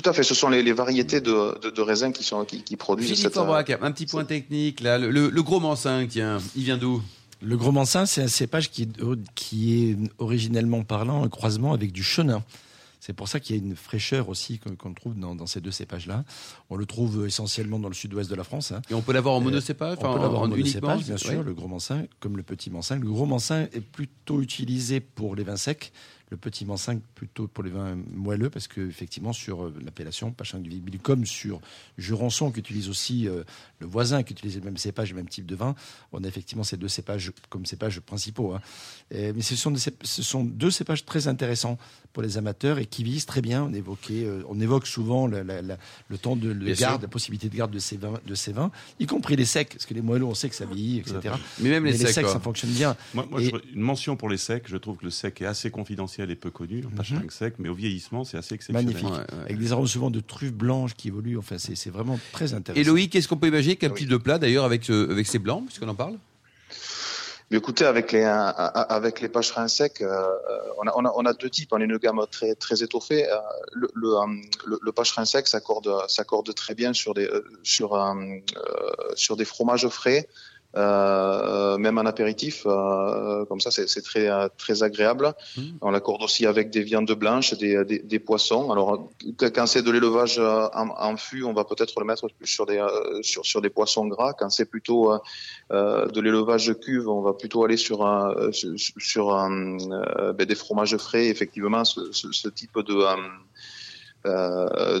Tout 0.00 0.08
à 0.08 0.12
fait, 0.12 0.22
ce 0.22 0.34
sont 0.34 0.48
les, 0.48 0.62
les 0.62 0.72
variétés 0.72 1.20
de, 1.20 1.58
de, 1.60 1.70
de, 1.70 1.82
raisins 1.82 2.12
qui, 2.12 2.24
sont, 2.24 2.44
qui, 2.44 2.62
qui 2.62 2.76
produisent 2.76 3.08
Philippe 3.08 3.22
cette... 3.22 3.36
Aubrac, 3.36 3.70
un 3.70 3.92
petit 3.92 4.06
point 4.06 4.24
technique, 4.24 4.80
là, 4.80 4.98
le, 4.98 5.10
le, 5.10 5.28
le 5.28 5.42
gros 5.42 5.60
mansin, 5.60 6.06
tiens, 6.08 6.38
il 6.56 6.64
vient 6.64 6.78
d'où? 6.78 7.02
Le 7.42 7.56
gros 7.56 7.72
mansin, 7.72 8.04
c'est 8.06 8.22
un 8.22 8.28
cépage 8.28 8.70
qui, 8.70 8.88
qui 9.34 9.90
est 9.90 9.96
originellement 10.18 10.82
parlant 10.82 11.24
un 11.24 11.28
croisement 11.28 11.72
avec 11.72 11.90
du 11.92 12.02
chenin. 12.02 12.42
C'est 13.00 13.14
pour 13.14 13.28
ça 13.28 13.40
qu'il 13.40 13.56
y 13.56 13.58
a 13.58 13.62
une 13.62 13.76
fraîcheur 13.76 14.28
aussi 14.28 14.58
qu'on 14.58 14.74
qu 14.74 14.94
trouve 14.94 15.18
dans, 15.18 15.34
dans, 15.34 15.46
ces 15.46 15.62
deux 15.62 15.70
cépages-là. 15.70 16.22
On 16.68 16.76
le 16.76 16.84
trouve 16.84 17.26
essentiellement 17.26 17.78
dans 17.78 17.88
le 17.88 17.94
sud-ouest 17.94 18.28
de 18.28 18.34
la 18.34 18.44
France. 18.44 18.72
Hein. 18.72 18.82
Et 18.90 18.94
on 18.94 19.00
peut 19.00 19.14
l'avoir 19.14 19.34
en 19.34 19.40
monocépage 19.40 19.96
On 20.02 20.14
peut 20.14 20.20
l'avoir 20.20 20.42
en, 20.42 20.44
en 20.44 20.48
monocépage, 20.48 21.04
bien 21.06 21.16
sûr, 21.16 21.38
ouais. 21.38 21.42
le 21.42 21.54
gros 21.54 21.66
mansin, 21.66 22.04
comme 22.20 22.36
le 22.36 22.42
petit 22.42 22.68
mansin. 22.68 22.96
Le 22.96 23.08
gros 23.08 23.24
mansin 23.24 23.62
est 23.72 23.80
plutôt 23.80 24.42
utilisé 24.42 25.00
pour 25.00 25.34
les 25.34 25.44
vins 25.44 25.56
secs, 25.56 25.92
le 26.30 26.36
petit 26.36 26.64
mansin 26.64 27.00
plutôt 27.14 27.48
pour 27.48 27.64
les 27.64 27.70
vins 27.70 27.96
moelleux, 28.14 28.50
parce 28.50 28.68
que 28.68 28.80
effectivement 28.80 29.32
sur 29.32 29.64
euh, 29.64 29.74
l'appellation 29.84 30.30
Pachin 30.30 30.60
du 30.60 30.70
Vibil, 30.70 31.00
comme 31.00 31.26
sur 31.26 31.60
Jurançon, 31.98 32.52
qui 32.52 32.60
utilise 32.60 32.88
aussi 32.88 33.28
euh, 33.28 33.42
le 33.80 33.86
voisin, 33.86 34.22
qui 34.22 34.32
utilise 34.32 34.56
le 34.56 34.62
même 34.62 34.76
cépage, 34.76 35.10
le 35.10 35.16
même 35.16 35.28
type 35.28 35.46
de 35.46 35.56
vin, 35.56 35.74
on 36.12 36.22
a 36.22 36.28
effectivement 36.28 36.62
ces 36.62 36.76
deux 36.76 36.88
cépages 36.88 37.32
comme 37.48 37.66
cépages 37.66 37.98
principaux. 38.00 38.54
Hein. 38.54 38.60
Et, 39.10 39.32
mais 39.32 39.42
ce 39.42 39.56
sont, 39.56 39.72
des, 39.72 39.80
ce 39.80 40.22
sont 40.22 40.44
deux 40.44 40.70
cépages 40.70 41.04
très 41.04 41.26
intéressants 41.26 41.78
pour 42.12 42.22
les 42.22 42.38
amateurs 42.38 42.78
et 42.78 42.86
qui 42.86 43.02
visent 43.02 43.26
très 43.26 43.40
bien. 43.40 43.64
On, 43.64 43.72
évoquait, 43.72 44.24
euh, 44.24 44.42
on 44.48 44.60
évoque 44.60 44.86
souvent 44.86 45.26
la, 45.26 45.42
la, 45.42 45.62
la, 45.62 45.78
le 46.08 46.18
temps 46.18 46.36
de 46.36 46.48
le 46.48 46.74
garde, 46.74 47.02
la 47.02 47.08
possibilité 47.08 47.48
de 47.48 47.56
garde 47.56 47.72
de 47.72 47.78
ces, 47.80 47.96
vins, 47.96 48.20
de 48.24 48.34
ces 48.36 48.52
vins, 48.52 48.70
y 49.00 49.06
compris 49.06 49.34
les 49.34 49.44
secs, 49.44 49.70
parce 49.70 49.86
que 49.86 49.94
les 49.94 50.02
moelleux, 50.02 50.26
on 50.26 50.34
sait 50.34 50.48
que 50.48 50.54
ça 50.54 50.64
vieillit, 50.64 50.98
etc. 50.98 51.34
Mais 51.58 51.70
même 51.70 51.84
les, 51.84 51.92
mais 51.92 51.98
secs, 51.98 52.06
les 52.06 52.12
secs 52.12 52.24
quoi. 52.24 52.32
ça 52.32 52.40
fonctionne 52.40 52.70
bien. 52.70 52.96
Moi, 53.14 53.26
moi 53.28 53.42
et... 53.42 53.52
une 53.74 53.80
mention 53.80 54.16
pour 54.16 54.28
les 54.28 54.36
secs, 54.36 54.64
je 54.66 54.76
trouve 54.76 54.96
que 54.96 55.04
le 55.04 55.10
sec 55.10 55.40
est 55.40 55.46
assez 55.46 55.70
confidentiel 55.70 56.19
et 56.28 56.34
peu 56.36 56.50
connu, 56.50 56.82
pas 56.82 57.02
mm 57.02 57.16
-hmm. 57.16 57.30
sec, 57.30 57.54
mais 57.58 57.68
au 57.70 57.74
vieillissement, 57.74 58.24
c'est 58.24 58.36
assez 58.36 58.54
exceptionnel. 58.56 58.84
Magnifique. 58.84 59.08
Ouais, 59.08 59.36
ouais. 59.38 59.44
Avec 59.44 59.58
des 59.58 59.70
arômes 59.72 59.86
souvent 59.86 60.10
de 60.10 60.20
truffes 60.20 60.52
blanches 60.52 60.94
qui 60.98 61.08
évoluent. 61.08 61.38
Enfin, 61.38 61.56
c'est 61.58 61.88
vraiment 61.98 62.18
très 62.32 62.52
intéressant. 62.52 62.80
Et 62.80 62.84
Loïc, 62.84 63.08
qu'est-ce 63.12 63.28
qu'on 63.28 63.38
peut 63.38 63.48
imaginer 63.54 63.76
qu'un 63.76 63.88
oui. 63.90 64.00
type 64.00 64.10
de 64.10 64.18
plat 64.26 64.38
d'ailleurs 64.38 64.66
avec, 64.70 64.90
avec 64.90 65.26
ces 65.26 65.38
blancs, 65.38 65.64
puisqu'on 65.66 65.88
en 65.88 65.94
parle? 65.94 66.16
Mais 67.50 67.58
écoutez, 67.58 67.84
avec 67.84 68.12
les 68.12 68.22
avec 68.98 69.20
les 69.20 69.28
pâcherins 69.28 69.66
secs, 69.66 70.00
euh, 70.02 70.08
on, 70.80 70.86
a, 70.86 70.92
on, 70.94 71.04
a, 71.04 71.12
on 71.20 71.24
a 71.26 71.32
deux 71.42 71.50
types. 71.50 71.70
On 71.72 71.80
a 71.80 71.84
une 71.84 71.98
gamme 72.04 72.24
très 72.30 72.54
très 72.54 72.78
étoffée. 72.86 73.22
Euh, 73.28 73.36
le, 73.80 73.88
le, 74.02 74.08
le, 74.70 74.78
le 74.80 74.92
pacherin 74.92 75.24
sec 75.24 75.48
s'accorde 75.48 75.90
s'accorde 76.08 76.54
très 76.54 76.74
bien 76.80 76.92
sur 76.92 77.12
des 77.18 77.28
sur 77.64 77.88
euh, 77.94 78.14
sur 79.16 79.34
des 79.36 79.44
fromages 79.44 79.88
frais. 79.88 80.28
Euh, 80.76 81.78
même 81.78 81.98
en 81.98 82.06
apéritif, 82.06 82.62
euh, 82.64 83.44
comme 83.46 83.60
ça, 83.60 83.72
c'est 83.72 84.02
très 84.02 84.28
très 84.56 84.84
agréable. 84.84 85.34
Mmh. 85.56 85.62
On 85.80 85.90
l'accorde 85.90 86.22
aussi 86.22 86.46
avec 86.46 86.70
des 86.70 86.82
viandes 86.82 87.10
blanches, 87.10 87.54
des, 87.54 87.84
des, 87.84 87.98
des 87.98 88.18
poissons. 88.20 88.70
Alors, 88.70 89.08
quand 89.40 89.66
c'est 89.66 89.82
de 89.82 89.90
l'élevage 89.90 90.38
en, 90.38 90.94
en, 90.96 91.16
fût, 91.16 91.42
on 91.42 91.52
va 91.52 91.64
peut-être 91.64 91.98
le 91.98 92.06
mettre 92.06 92.28
sur 92.44 92.66
des 92.66 92.80
sur 93.22 93.44
sur 93.44 93.60
des 93.60 93.70
poissons 93.70 94.06
gras. 94.06 94.32
Quand 94.32 94.48
c'est 94.50 94.66
plutôt 94.66 95.12
euh, 95.72 96.06
de 96.06 96.20
l'élevage 96.20 96.68
de 96.68 96.74
cuve, 96.74 97.08
on 97.08 97.20
va 97.20 97.32
plutôt 97.32 97.64
aller 97.64 97.76
sur 97.76 98.06
un, 98.06 98.52
sur, 98.52 98.74
sur 98.78 99.34
un, 99.34 99.76
ben 100.34 100.46
des 100.46 100.54
fromages 100.54 100.96
frais. 100.98 101.26
Effectivement, 101.26 101.84
ce, 101.84 102.12
ce, 102.12 102.30
ce 102.30 102.48
type 102.48 102.78
de, 102.78 103.04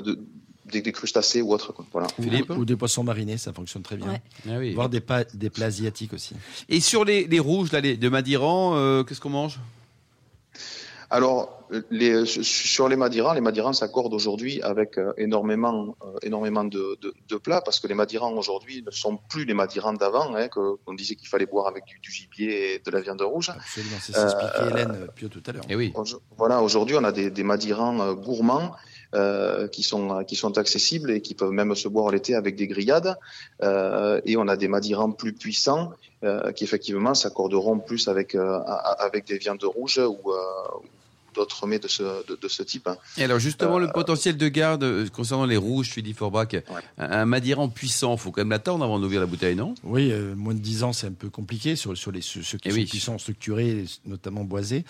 de 0.00 0.18
des, 0.66 0.82
des, 0.82 0.92
crustacés 0.92 1.42
ou 1.42 1.52
autres. 1.52 1.72
Quoi. 1.72 1.84
Voilà. 1.92 2.08
Philippe 2.20 2.50
ou, 2.50 2.54
ou, 2.54 2.64
des 2.64 2.76
poissons 2.76 3.04
marinés, 3.04 3.38
ça 3.38 3.52
fonctionne 3.52 3.82
très 3.82 3.96
bien. 3.96 4.08
Ouais. 4.08 4.22
Ah 4.48 4.58
oui. 4.58 4.74
Voire 4.74 4.88
des, 4.88 5.00
pa 5.00 5.24
des 5.24 5.50
plats 5.50 5.66
asiatiques 5.66 6.12
aussi. 6.12 6.34
Et 6.68 6.80
sur 6.80 7.04
les, 7.04 7.26
les 7.26 7.40
rouges 7.40 7.72
là, 7.72 7.80
les, 7.80 7.96
de 7.96 8.08
Madiran, 8.08 8.76
euh, 8.76 9.02
qu'est-ce 9.02 9.20
qu'on 9.20 9.30
mange? 9.30 9.58
Alors, 11.12 11.66
les, 11.90 12.24
sur 12.24 12.88
les 12.88 12.94
madirans, 12.94 13.32
les 13.32 13.40
madirans 13.40 13.72
s'accordent 13.72 14.14
aujourd'hui 14.14 14.62
avec 14.62 14.96
euh, 14.96 15.12
énormément, 15.16 15.96
euh, 16.04 16.18
énormément 16.22 16.62
de, 16.62 16.96
de, 17.00 17.12
de, 17.28 17.36
plats 17.36 17.60
parce 17.62 17.80
que 17.80 17.88
les 17.88 17.94
madirans 17.94 18.32
aujourd'hui 18.34 18.84
ne 18.86 18.92
sont 18.92 19.18
plus 19.28 19.44
les 19.44 19.54
madirans 19.54 19.92
d'avant, 19.92 20.36
hein, 20.36 20.46
qu'on 20.46 20.94
disait 20.94 21.16
qu'il 21.16 21.26
fallait 21.26 21.46
boire 21.46 21.66
avec 21.66 21.84
du, 21.84 21.98
du, 21.98 22.12
gibier 22.12 22.74
et 22.74 22.78
de 22.78 22.90
la 22.92 23.00
viande 23.00 23.22
rouge. 23.22 23.50
Absolument, 23.50 23.96
c'est 24.00 24.12
ce 24.12 24.20
qu'expliquait 24.20 24.70
Hélène 24.70 25.08
Pio 25.16 25.28
tout 25.28 25.42
à 25.46 25.52
l'heure. 25.52 25.64
Et 25.68 25.74
oui. 25.74 25.92
Voilà, 26.36 26.62
aujourd'hui, 26.62 26.94
on 26.96 27.02
a 27.02 27.10
des, 27.10 27.30
des 27.30 27.42
madirans 27.42 28.14
gourmands 28.14 28.76
euh, 29.14 29.66
qui 29.66 29.82
sont 29.82 30.22
qui 30.24 30.36
sont 30.36 30.56
accessibles 30.56 31.10
et 31.10 31.20
qui 31.20 31.34
peuvent 31.34 31.50
même 31.50 31.74
se 31.74 31.88
boire 31.88 32.10
l'été 32.12 32.36
avec 32.36 32.54
des 32.54 32.68
grillades. 32.68 33.16
Euh, 33.60 34.20
et 34.24 34.36
on 34.36 34.46
a 34.46 34.56
des 34.56 34.68
madirans 34.68 35.10
plus 35.10 35.32
puissants 35.32 35.92
euh, 36.22 36.52
qui 36.52 36.62
effectivement 36.62 37.14
s'accorderont 37.14 37.80
plus 37.80 38.06
avec 38.06 38.36
avec 38.36 39.26
des 39.26 39.38
viandes 39.38 39.64
rouges 39.64 39.98
ou 39.98 40.32
d'autres 41.34 41.66
mets 41.66 41.78
de 41.78 41.88
ce, 41.88 42.02
de, 42.26 42.48
ce 42.48 42.62
type. 42.62 42.86
Hein. 42.88 42.96
Et 43.16 43.24
alors 43.24 43.38
justement, 43.38 43.78
le 43.78 43.88
potentiel 43.88 44.36
de 44.36 44.48
garde 44.48 45.08
concernant 45.10 45.46
les 45.46 45.56
rouges, 45.56 45.88
Philippe 45.88 46.18
Forbach, 46.18 46.48
un, 46.98 47.24
Madiran 47.24 47.68
puissant, 47.68 48.16
faut 48.16 48.30
quand 48.30 48.40
même 48.42 48.50
l'attendre 48.50 48.84
avant 48.84 48.98
d'ouvrir 48.98 49.20
la 49.20 49.26
bouteille, 49.26 49.56
non? 49.56 49.74
Oui, 49.84 50.12
moins 50.36 50.54
de 50.54 50.60
10 50.60 50.84
ans, 50.84 50.92
c'est 50.92 51.06
un 51.06 51.12
peu 51.12 51.30
compliqué 51.30 51.76
sur, 51.76 51.96
sur 51.96 52.12
les, 52.12 52.20
ceux, 52.20 52.40
qui 52.58 52.68
eh 52.68 52.70
sont 52.70 52.84
puissants, 52.84 53.18
structurés, 53.18 53.84
notamment 54.06 54.44
boisés. 54.44 54.84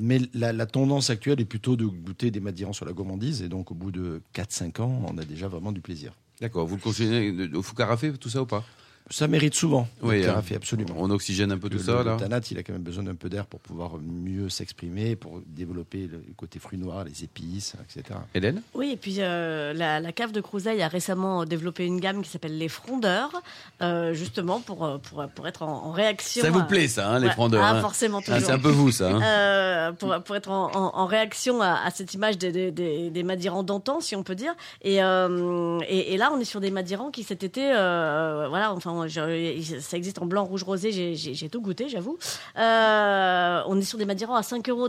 mais 0.00 0.20
la, 0.34 0.52
la, 0.52 0.66
tendance 0.66 1.10
actuelle 1.10 1.40
est 1.40 1.44
plutôt 1.44 1.76
de 1.76 1.84
goûter 1.84 2.30
des 2.30 2.40
Madirans 2.40 2.72
sur 2.72 2.84
la 2.84 2.92
gourmandise, 2.92 3.42
et 3.42 3.48
donc 3.48 3.70
au 3.70 3.74
bout 3.74 3.90
de 3.90 4.20
4-5 4.34 4.82
ans, 4.82 5.02
on 5.08 5.18
a 5.18 5.24
déjà 5.24 5.48
vraiment 5.48 5.72
du 5.72 5.80
plaisir. 5.80 6.12
D'accord. 6.40 6.66
Vous 6.66 6.76
le 6.76 6.80
conseillez 6.80 7.50
au 7.54 7.62
Foucarafé, 7.62 8.12
tout 8.12 8.30
ça 8.30 8.42
ou 8.42 8.46
pas? 8.46 8.64
Ça 9.10 9.26
mérite 9.26 9.54
souvent. 9.54 9.88
Oui, 10.02 10.24
hein. 10.24 10.42
absolument. 10.54 10.94
On 10.96 11.10
oxygène 11.10 11.50
un 11.50 11.58
peu 11.58 11.68
tout 11.68 11.80
ça, 11.80 12.04
là. 12.04 12.14
Le 12.14 12.20
tanat, 12.20 12.40
il 12.50 12.58
a 12.58 12.62
quand 12.62 12.72
même 12.72 12.82
besoin 12.82 13.02
d'un 13.02 13.16
peu 13.16 13.28
d'air 13.28 13.46
pour 13.46 13.58
pouvoir 13.58 13.98
mieux 13.98 14.48
s'exprimer, 14.48 15.16
pour 15.16 15.40
développer 15.46 16.06
le 16.06 16.22
côté 16.36 16.60
fruits 16.60 16.78
noirs, 16.78 17.04
les 17.04 17.24
épices, 17.24 17.74
etc. 17.84 18.18
Hélène? 18.34 18.62
Oui, 18.74 18.92
et 18.92 18.96
puis 18.96 19.16
euh, 19.18 19.72
la, 19.72 20.12
cave 20.12 20.30
de 20.30 20.40
Crouseille 20.40 20.80
a 20.82 20.88
récemment 20.88 21.44
développé 21.44 21.84
une 21.84 21.98
gamme 21.98 22.22
qui 22.22 22.30
s'appelle 22.30 22.56
les 22.56 22.68
frondeurs, 22.68 23.42
euh, 23.82 24.14
justement 24.14 24.60
pour, 24.60 24.84
euh, 24.84 24.98
pour, 24.98 25.26
pour, 25.34 25.48
être 25.48 25.62
en, 25.62 25.90
réaction. 25.90 26.42
Ça 26.42 26.50
vous 26.50 26.64
plaît, 26.64 26.86
ça, 26.86 27.08
hein, 27.08 27.18
les 27.18 27.30
frondeurs 27.30 27.64
ah, 27.64 27.76
hein 27.76 27.80
forcément, 27.80 28.20
toujours. 28.20 28.36
Ah, 28.36 28.40
c'est 28.40 28.52
un 28.52 28.58
peu 28.58 28.70
vous, 28.70 28.92
ça. 28.92 29.10
Hein. 29.10 29.92
pour, 29.94 30.14
pour, 30.22 30.36
être 30.36 30.50
en, 30.50 30.70
en, 30.74 31.06
réaction 31.06 31.60
à, 31.60 31.90
cette 31.92 32.14
image 32.14 32.38
des, 32.38 32.70
des, 32.70 33.10
des, 33.10 33.22
madirans 33.24 33.64
d'antan, 33.64 34.00
si 34.00 34.14
on 34.14 34.22
peut 34.22 34.36
dire. 34.36 34.54
Et, 34.82 34.96
et, 34.96 36.14
et, 36.14 36.16
là, 36.16 36.30
on 36.32 36.38
est 36.38 36.44
sur 36.44 36.60
des 36.60 36.70
madirans 36.70 37.10
qui 37.10 37.24
cet 37.24 37.42
été, 37.42 37.66
voilà, 37.70 38.72
enfin, 38.72 38.99
ça 39.08 39.96
existe 39.96 40.20
en 40.20 40.26
blanc, 40.26 40.44
rouge, 40.44 40.62
rosé. 40.62 40.90
J'ai 41.14 41.48
tout 41.48 41.60
goûté, 41.60 41.88
j'avoue. 41.88 42.18
Euh, 42.58 43.62
on 43.66 43.78
est 43.78 43.84
sur 43.84 43.98
des 43.98 44.04
madirans 44.04 44.36
à 44.36 44.42
5,30 44.42 44.70
euros 44.70 44.88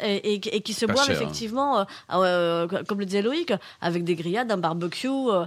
et, 0.00 0.34
et, 0.34 0.60
qui 0.60 0.72
se 0.72 0.86
boivent 0.86 1.10
effectivement, 1.10 1.80
euh, 1.80 1.84
euh, 2.12 2.66
comme 2.86 3.00
le 3.00 3.06
disait 3.06 3.22
Loïc, 3.22 3.52
avec 3.80 4.04
des 4.04 4.14
grillades, 4.14 4.50
un 4.50 4.56
barbecue. 4.56 5.08
on 5.08 5.40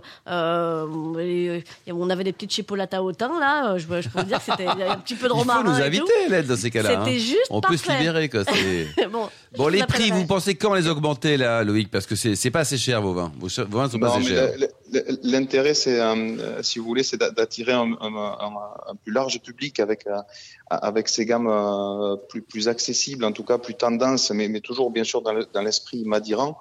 avait 2.10 2.24
des 2.24 2.34
petites 2.34 2.52
chipolatas 2.52 3.02
au 3.02 3.12
thym, 3.12 3.40
là. 3.40 3.78
Je, 3.78 3.86
je 4.02 4.10
peux 4.10 4.24
dire 4.24 4.38
que 4.38 4.52
c'était 4.52 4.68
un 4.68 4.98
petit 4.98 5.16
peu 5.16 5.28
de 5.28 5.34
romarin. 5.34 5.62
Il 5.64 5.66
faut 5.66 5.72
nous 5.72 5.82
inviter, 5.82 6.30
l'aide, 6.30 6.48
dans 6.48 6.56
ces 6.56 6.72
cas-là. 6.72 6.90
C'était 6.90 7.16
hein. 7.16 7.20
juste 7.20 7.48
On 7.50 7.62
peut 7.62 7.78
se 7.78 7.92
libérer, 7.92 8.30
quoi. 8.30 8.44
bon, 9.12 9.30
bon 9.56 9.68
les 9.68 9.84
prix, 9.84 10.12
vous 10.12 10.26
pensez 10.26 10.56
quand 10.56 10.74
les 10.74 10.88
augmenter, 10.88 11.38
là, 11.38 11.64
Loïc? 11.64 11.90
Parce 11.90 12.06
que 12.06 12.16
c'est 12.16 12.52
pas 12.52 12.62
assez 12.62 12.78
cher, 12.78 13.02
vos 13.02 13.14
vins. 13.14 13.32
Vos, 13.40 13.48
vins 13.70 13.90
sont 13.90 14.00
pas 14.00 14.16
assez 14.16 14.28
chers. 14.28 14.52
L'intérêt, 15.24 15.74
c'est, 15.74 16.00
si 16.62 16.80
vous 16.80 16.86
voulez, 16.86 17.04
c'est 17.04 17.18
d'attirer 17.18 17.74
un, 17.74 17.93
un, 18.02 18.96
plus 19.04 19.12
large 19.14 19.42
public 19.42 19.80
avec 19.80 20.08
euh, 20.08 20.18
avec 20.70 21.10
ces 21.10 21.26
gammes 21.26 21.48
euh, 21.48 22.16
plus 22.16 22.42
plus 22.42 22.68
accessibles, 22.68 23.26
en 23.26 23.32
tout 23.32 23.44
cas 23.44 23.58
plus 23.58 23.76
tendance, 23.76 24.32
mais, 24.32 24.48
mais 24.48 24.60
toujours 24.60 24.92
bien 24.92 25.04
sûr 25.04 25.22
dans 25.22 25.62
l'esprit 25.62 26.04
Madiran. 26.06 26.58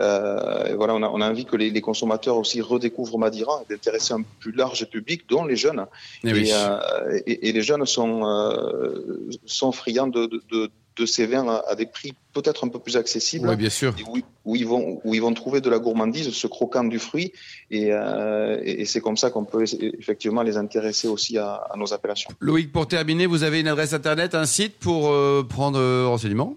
Euh, 0.00 0.74
voilà, 0.76 0.94
on 0.94 1.02
a, 1.02 1.08
on 1.08 1.20
a 1.20 1.30
envie 1.30 1.46
que 1.46 1.56
les, 1.56 1.70
les, 1.70 1.80
consommateurs 1.80 2.36
aussi 2.36 2.60
redécouvrent 2.60 3.18
Madiran 3.18 3.62
et 3.62 3.72
d'intéresser 3.72 4.12
un 4.12 4.22
plus 4.40 4.52
large 4.52 4.84
public, 4.90 5.28
dont 5.28 5.44
les 5.44 5.56
jeunes. 5.56 5.86
Eh 6.22 6.28
et, 6.30 6.52
euh, 6.52 7.20
et, 7.26 7.48
et, 7.48 7.52
les 7.52 7.62
jeunes 7.62 7.86
sont, 7.86 8.26
euh, 8.26 9.30
sont 9.46 9.72
friands 9.72 10.06
de, 10.06 10.26
de, 10.26 10.42
de, 10.50 10.70
ces 11.04 11.26
vins 11.26 11.60
à, 11.68 11.74
des 11.74 11.86
prix 11.86 12.14
peut-être 12.32 12.64
un 12.64 12.68
peu 12.68 12.78
plus 12.78 12.96
accessibles. 12.96 13.48
Oui, 13.48 13.56
bien 13.56 13.68
sûr. 13.68 13.94
Où, 14.08 14.18
où, 14.44 14.56
ils 14.56 14.66
vont, 14.66 15.00
où 15.04 15.14
ils 15.14 15.20
vont 15.20 15.34
trouver 15.34 15.60
de 15.60 15.68
la 15.68 15.78
gourmandise, 15.78 16.30
ce 16.30 16.46
croquant 16.46 16.84
du 16.84 16.98
fruit. 16.98 17.32
Et, 17.70 17.88
euh, 17.90 18.58
et 18.62 18.84
c'est 18.86 19.00
comme 19.00 19.16
ça 19.16 19.30
qu'on 19.30 19.44
peut 19.44 19.64
effectivement 19.80 20.42
les 20.42 20.56
intéresser 20.56 21.08
aussi 21.08 21.36
à, 21.38 21.54
à, 21.54 21.76
nos 21.76 21.92
appellations. 21.92 22.30
Loïc, 22.40 22.72
pour 22.72 22.88
terminer, 22.88 23.26
vous 23.26 23.42
avez 23.42 23.60
une 23.60 23.68
adresse 23.68 23.92
internet, 23.92 24.34
un 24.34 24.46
site 24.46 24.78
pour 24.78 25.10
euh, 25.10 25.44
prendre 25.48 25.78
euh, 25.78 26.06
renseignements? 26.06 26.56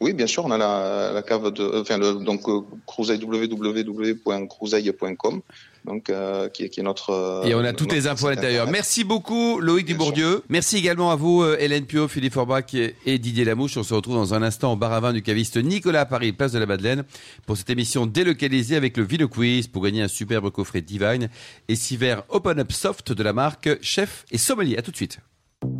Oui, 0.00 0.12
bien 0.12 0.26
sûr, 0.26 0.44
on 0.44 0.50
a 0.50 0.58
la, 0.58 1.10
la 1.12 1.22
cave 1.22 1.52
de, 1.52 1.80
enfin, 1.80 1.96
le, 1.96 2.22
donc 5.86 6.10
euh, 6.10 6.48
qui, 6.50 6.64
est, 6.64 6.68
qui, 6.68 6.80
est 6.80 6.82
notre. 6.82 7.42
Et 7.46 7.54
on 7.54 7.60
a 7.64 7.72
toutes 7.72 7.92
les 7.92 8.06
infos 8.06 8.26
à 8.26 8.34
l'intérieur. 8.34 8.68
Merci 8.68 9.04
beaucoup, 9.04 9.58
Loïc 9.58 9.86
Dubourdieu. 9.86 10.42
Merci 10.50 10.76
également 10.76 11.10
à 11.10 11.16
vous, 11.16 11.42
euh, 11.42 11.56
Hélène 11.58 11.86
Pio, 11.86 12.08
Philippe 12.08 12.34
Forbach 12.34 12.74
et 12.74 13.18
Didier 13.18 13.44
Lamouche. 13.44 13.78
On 13.78 13.82
se 13.82 13.94
retrouve 13.94 14.16
dans 14.16 14.34
un 14.34 14.42
instant 14.42 14.74
au 14.74 14.76
bar 14.76 14.92
à 14.92 15.00
vin 15.00 15.12
du 15.14 15.22
caviste 15.22 15.56
Nicolas 15.56 16.02
à 16.02 16.06
Paris, 16.06 16.32
place 16.32 16.52
de 16.52 16.58
la 16.58 16.66
Madeleine, 16.66 17.04
pour 17.46 17.56
cette 17.56 17.70
émission 17.70 18.04
délocalisée 18.04 18.76
avec 18.76 18.98
le 18.98 19.04
Vino 19.04 19.28
Quiz 19.28 19.68
pour 19.68 19.82
gagner 19.82 20.02
un 20.02 20.08
superbe 20.08 20.50
coffret 20.50 20.82
Divine 20.82 21.30
et 21.68 21.76
six 21.76 21.96
verres 21.96 22.24
Open 22.28 22.58
Up 22.58 22.72
Soft 22.72 23.12
de 23.12 23.22
la 23.22 23.32
marque 23.32 23.78
Chef 23.80 24.26
et 24.30 24.38
Sommelier. 24.38 24.76
À 24.76 24.82
tout 24.82 24.90
de 24.90 24.96
suite. 24.96 25.20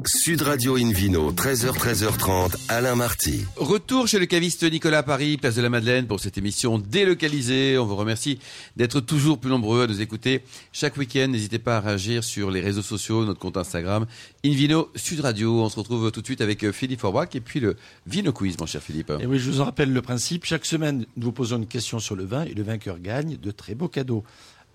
Sud 0.06 0.42
Radio 0.42 0.76
Invino, 0.76 1.32
13h, 1.32 1.72
13h30, 1.72 2.54
Alain 2.68 2.94
Marty. 2.94 3.44
Retour 3.56 4.06
chez 4.06 4.20
le 4.20 4.26
caviste 4.26 4.62
Nicolas 4.62 5.02
Paris, 5.02 5.36
place 5.36 5.56
de 5.56 5.62
la 5.62 5.68
Madeleine, 5.68 6.06
pour 6.06 6.20
cette 6.20 6.38
émission 6.38 6.78
délocalisée. 6.78 7.76
On 7.76 7.86
vous 7.86 7.96
remercie 7.96 8.38
d'être 8.76 9.00
toujours 9.00 9.38
plus 9.38 9.50
nombreux 9.50 9.82
à 9.82 9.86
nous 9.88 10.00
écouter 10.00 10.42
chaque 10.70 10.96
week-end. 10.96 11.26
N'hésitez 11.26 11.58
pas 11.58 11.78
à 11.78 11.80
réagir 11.80 12.22
sur 12.22 12.52
les 12.52 12.60
réseaux 12.60 12.82
sociaux, 12.82 13.24
notre 13.24 13.40
compte 13.40 13.56
Instagram, 13.56 14.06
Invino 14.44 14.92
Sud 14.94 15.20
Radio. 15.20 15.60
On 15.60 15.68
se 15.68 15.76
retrouve 15.80 16.12
tout 16.12 16.20
de 16.20 16.26
suite 16.26 16.40
avec 16.40 16.62
euh, 16.62 16.70
Philippe 16.70 17.00
Forbach 17.00 17.34
et 17.34 17.40
puis 17.40 17.58
le 17.58 17.74
Vino 18.06 18.32
Quiz, 18.32 18.56
mon 18.60 18.66
cher 18.66 18.82
Philippe. 18.82 19.12
Et 19.18 19.26
oui, 19.26 19.40
je 19.40 19.50
vous 19.50 19.60
en 19.60 19.64
rappelle 19.64 19.92
le 19.92 20.02
principe. 20.02 20.44
Chaque 20.44 20.66
semaine, 20.66 21.04
nous 21.16 21.24
vous 21.24 21.32
posons 21.32 21.56
une 21.56 21.66
question 21.66 21.98
sur 21.98 22.14
le 22.14 22.24
vin 22.24 22.44
et 22.44 22.54
le 22.54 22.62
vainqueur 22.62 23.00
gagne 23.00 23.38
de 23.38 23.50
très 23.50 23.74
beaux 23.74 23.88
cadeaux. 23.88 24.22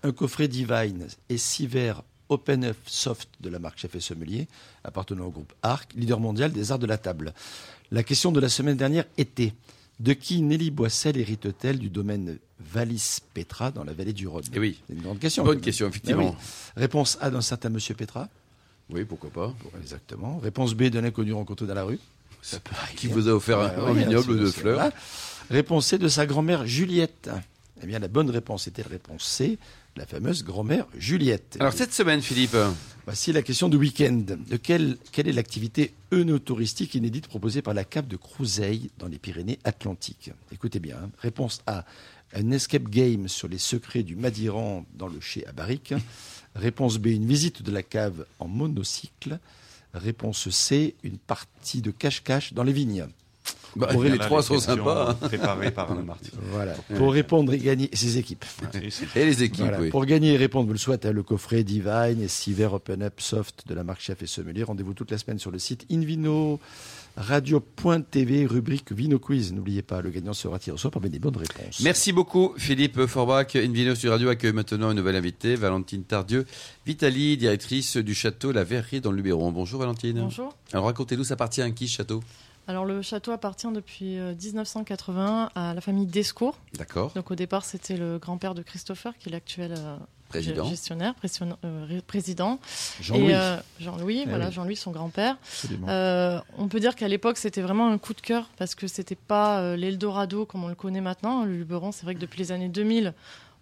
Un 0.02 0.12
coffret 0.12 0.48
Divine 0.48 1.06
et 1.30 1.38
six 1.38 1.66
verres 1.66 2.02
Open 2.32 2.74
Soft 2.86 3.28
de 3.40 3.48
la 3.50 3.58
marque 3.58 3.78
Chef 3.78 3.94
et 3.94 4.00
Sommelier, 4.00 4.48
appartenant 4.84 5.26
au 5.26 5.30
groupe 5.30 5.52
ARC, 5.62 5.92
leader 5.94 6.18
mondial 6.18 6.52
des 6.52 6.72
arts 6.72 6.78
de 6.78 6.86
la 6.86 6.98
table. 6.98 7.34
La 7.90 8.02
question 8.02 8.32
de 8.32 8.40
la 8.40 8.48
semaine 8.48 8.76
dernière 8.76 9.04
était 9.18 9.52
de 10.00 10.14
qui 10.14 10.40
Nelly 10.40 10.70
Boissel 10.70 11.18
hérite-t-elle 11.18 11.78
du 11.78 11.90
domaine 11.90 12.38
Valis 12.58 13.18
Petra 13.34 13.70
dans 13.70 13.84
la 13.84 13.92
vallée 13.92 14.12
du 14.14 14.26
Rhône? 14.26 14.44
Eh 14.52 14.58
oui. 14.58 14.80
C'est 14.86 14.94
une 14.94 15.02
grande 15.02 15.18
question. 15.18 15.44
Bonne 15.44 15.60
question, 15.60 15.88
effectivement. 15.88 16.34
Réponse 16.76 17.18
A 17.20 17.30
d'un 17.30 17.42
certain 17.42 17.68
Monsieur 17.68 17.94
Petra. 17.94 18.28
Oui, 18.90 19.04
pourquoi 19.04 19.30
pas. 19.30 19.54
exactement. 19.80 20.38
Réponse 20.38 20.74
B 20.74 20.84
d'un 20.84 21.04
inconnu 21.04 21.32
rencontré 21.32 21.66
dans 21.66 21.74
la 21.74 21.84
rue. 21.84 22.00
Ça 22.40 22.58
peut 22.58 22.74
Qui 22.96 23.06
vous 23.06 23.28
a 23.28 23.32
offert 23.32 23.60
un, 23.60 23.92
vignoble 23.92 24.38
de 24.38 24.46
fleurs. 24.46 24.90
Réponse 25.50 25.86
C 25.86 25.98
de 25.98 26.08
sa 26.08 26.26
grand-mère 26.26 26.66
Juliette. 26.66 27.30
Eh 27.82 27.86
bien, 27.86 27.98
la 27.98 28.08
bonne 28.08 28.30
réponse 28.30 28.68
était 28.68 28.82
la 28.82 28.88
réponse 28.88 29.24
C, 29.24 29.58
la 29.96 30.06
fameuse 30.06 30.44
grand-mère 30.44 30.86
Juliette. 30.96 31.56
Alors 31.60 31.72
cette 31.72 31.92
semaine, 31.92 32.22
Philippe 32.22 32.56
Voici 33.04 33.32
la 33.32 33.42
question 33.42 33.68
du 33.68 33.76
week-end. 33.76 34.22
De 34.48 34.56
quelle, 34.56 34.96
quelle 35.10 35.26
est 35.26 35.32
l'activité 35.32 35.92
œnotouristique 36.12 36.94
inédite 36.94 37.26
proposée 37.26 37.60
par 37.60 37.74
la 37.74 37.82
Cape 37.82 38.06
de 38.06 38.16
Crouseille 38.16 38.90
dans 38.98 39.08
les 39.08 39.18
Pyrénées-Atlantiques? 39.18 40.30
Écoutez 40.52 40.78
bien. 40.78 40.98
Hein. 41.02 41.10
Réponse 41.18 41.62
A, 41.66 41.84
un 42.32 42.52
escape 42.52 42.88
game 42.88 43.26
sur 43.26 43.48
les 43.48 43.58
secrets 43.58 44.04
du 44.04 44.14
Madiran 44.14 44.86
dans 44.94 45.08
le 45.08 45.20
Chai 45.20 45.44
à 45.48 45.52
Barrique. 45.52 45.94
Réponse 46.54 46.98
B, 46.98 47.06
une 47.08 47.26
visite 47.26 47.62
de 47.62 47.72
la 47.72 47.82
cave 47.82 48.24
en 48.38 48.46
monocycle. 48.46 49.40
Réponse 49.94 50.48
C, 50.50 50.94
une 51.02 51.18
partie 51.18 51.82
de 51.82 51.90
cache-cache 51.90 52.52
dans 52.52 52.62
les 52.62 52.72
vignes. 52.72 53.06
Bah, 53.76 53.88
les 54.02 54.18
trois 54.18 54.42
sont 54.42 54.58
sympas. 54.58 55.10
Hein. 55.10 55.28
Préparés 55.28 55.70
par 55.70 55.94
Martin. 55.94 56.30
Voilà. 56.50 56.74
Pour 56.96 57.12
répondre 57.12 57.52
et 57.52 57.58
gagner 57.58 57.88
ses 57.92 58.18
équipes. 58.18 58.44
Et 59.16 59.24
les 59.24 59.42
équipes. 59.42 59.90
Pour 59.90 60.04
gagner 60.04 60.34
et 60.34 60.36
répondre, 60.36 60.66
vous 60.66 60.72
le 60.72 60.78
souhaitez, 60.78 61.12
le 61.12 61.22
coffret 61.22 61.64
Divine 61.64 62.20
et 62.22 62.28
6 62.28 62.52
verres 62.52 62.74
Open 62.74 63.02
Up 63.02 63.14
Soft 63.18 63.66
de 63.66 63.74
la 63.74 63.84
marque 63.84 64.00
Chef 64.00 64.22
et 64.22 64.26
Sommelier. 64.26 64.62
Rendez-vous 64.62 64.94
toute 64.94 65.10
la 65.10 65.18
semaine 65.18 65.38
sur 65.38 65.50
le 65.50 65.58
site 65.58 65.86
Invino 65.90 66.60
radio.tv, 67.16 68.46
rubrique 68.46 68.92
Vino 68.92 69.18
Quiz. 69.18 69.52
N'oubliez 69.52 69.82
pas, 69.82 70.00
le 70.00 70.10
gagnant 70.10 70.32
sera 70.32 70.58
tiré 70.58 70.74
au 70.74 70.78
sort 70.78 70.90
parmi 70.90 71.10
des 71.10 71.18
bonnes 71.18 71.36
réponses. 71.36 71.80
Merci 71.80 72.12
beaucoup, 72.12 72.54
Philippe 72.56 73.06
Forbach. 73.06 73.54
Invino 73.54 73.94
sur 73.94 74.12
Radio 74.12 74.28
accueille 74.28 74.52
maintenant 74.52 74.90
une 74.90 74.96
nouvelle 74.96 75.16
invitée, 75.16 75.54
Valentine 75.54 76.04
Tardieu, 76.04 76.46
Vitali, 76.86 77.36
directrice 77.36 77.96
du 77.98 78.14
château 78.14 78.52
La 78.52 78.64
Verrerie 78.64 79.00
dans 79.00 79.10
le 79.10 79.18
Luberon. 79.18 79.52
Bonjour, 79.52 79.80
Valentine. 79.80 80.20
Bonjour. 80.20 80.54
Alors, 80.72 80.86
racontez-nous, 80.86 81.24
ça 81.24 81.34
appartient 81.34 81.62
à 81.62 81.70
qui, 81.70 81.88
ce 81.88 81.96
château? 81.96 82.22
Alors 82.68 82.84
le 82.84 83.02
château 83.02 83.32
appartient 83.32 83.70
depuis 83.72 84.16
1980 84.16 85.44
euh, 85.44 85.60
à 85.60 85.74
la 85.74 85.80
famille 85.80 86.06
Descours. 86.06 86.58
D'accord. 86.74 87.12
Donc 87.14 87.30
au 87.30 87.34
départ 87.34 87.64
c'était 87.64 87.96
le 87.96 88.18
grand-père 88.18 88.54
de 88.54 88.62
Christopher 88.62 89.16
qui 89.18 89.28
est 89.28 89.32
l'actuel 89.32 89.74
euh, 89.76 89.96
président. 90.28 90.64
gestionnaire, 90.64 91.14
euh, 91.64 92.00
président. 92.06 92.60
Jean-Louis. 93.00 93.34
Jean-Louis, 93.80 94.22
eh 94.24 94.28
voilà, 94.28 94.50
Jean-Louis 94.50 94.76
son 94.76 94.92
grand-père. 94.92 95.36
on 95.86 96.68
peut 96.68 96.80
dire 96.80 96.94
qu'à 96.94 97.08
l'époque 97.08 97.36
c'était 97.36 97.62
vraiment 97.62 97.88
un 97.88 97.98
coup 97.98 98.14
de 98.14 98.20
cœur 98.20 98.48
parce 98.56 98.74
que 98.74 98.86
c'était 98.86 99.16
pas 99.16 99.76
l'Eldorado 99.76 100.46
comme 100.46 100.64
on 100.64 100.68
le 100.68 100.74
connaît 100.74 101.00
maintenant. 101.00 101.44
Le 101.44 101.56
Luberon, 101.56 101.90
c'est 101.92 102.04
vrai 102.04 102.14
que 102.14 102.20
depuis 102.20 102.38
les 102.38 102.52
années 102.52 102.68
2000, 102.68 103.12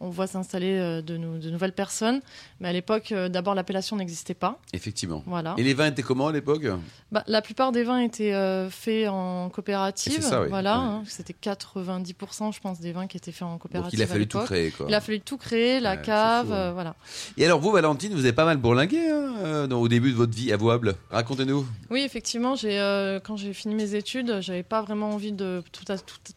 on 0.01 0.09
voit 0.09 0.27
s'installer 0.27 0.79
euh, 0.79 1.03
de, 1.03 1.17
de, 1.17 1.51
nouvelles 1.51 1.75
personnes. 1.75 2.21
Mais 2.59 2.69
à 2.69 2.73
l'époque, 2.73 3.13
euh, 3.13 3.29
d'abord, 3.29 3.55
l'appellation 3.55 3.97
n'existait 3.97 4.35
pas. 4.35 4.59
Effectivement. 4.73 5.23
Voilà. 5.27 5.55
Et 5.59 5.63
les 5.63 5.75
vins 5.75 5.87
étaient 5.87 6.03
comment 6.03 6.29
à 6.29 6.33
l'époque? 6.33 6.65
Bah, 7.13 7.23
La 7.27 7.43
plupart 7.43 7.71
des 7.71 7.85
vins 7.85 7.99
étaient 7.99 8.33
euh, 8.33 8.71
faits 8.71 9.09
en 9.09 9.51
coopérative. 9.51 10.23
Ça, 10.23 10.43
oui. 10.43 10.49
Voilà, 10.49 10.77
hein. 10.77 11.03
c'était 11.07 11.35
90%, 11.35 12.55
je 12.55 12.61
pense, 12.61 12.81
des 12.81 12.93
vins 12.93 13.07
qui 13.07 13.19
étaient 13.19 13.31
faits 13.31 13.43
en 13.43 13.59
coopérative. 13.59 13.91
Donc 13.91 13.99
il 13.99 14.03
a 14.03 14.07
fallu 14.07 14.27
tout 14.27 14.39
créer. 14.39 14.73
Il 14.89 14.95
a 14.95 15.01
fallu 15.01 15.21
tout 15.21 15.37
créer, 15.37 15.81
la 15.81 15.99
cave, 15.99 16.51
hein. 16.53 16.73
voilà. 16.73 16.97
Et 17.37 17.45
alors 17.45 17.61
vous, 17.61 17.71
Valentine, 17.71 18.13
vous 18.15 18.21
avez 18.21 18.33
pas 18.33 18.47
mal 18.47 18.57
bourlingué 18.57 19.11
hein, 19.11 19.71
au 19.71 19.89
début 19.89 20.13
de 20.13 20.17
votre 20.17 20.35
vie 20.35 20.51
avouable. 20.51 20.95
Racontez-nous. 21.11 21.67
Oui, 21.91 22.01
effectivement, 22.01 22.55
j'ai 22.55 22.79
quand 23.25 23.37
j'ai 23.37 23.53
fini 23.53 23.75
mes 23.75 23.95
études, 23.95 24.39
j'avais 24.41 24.63
pas 24.63 24.81
vraiment 24.81 25.11
envie 25.11 25.33
de 25.33 25.63
tout, 25.73 25.85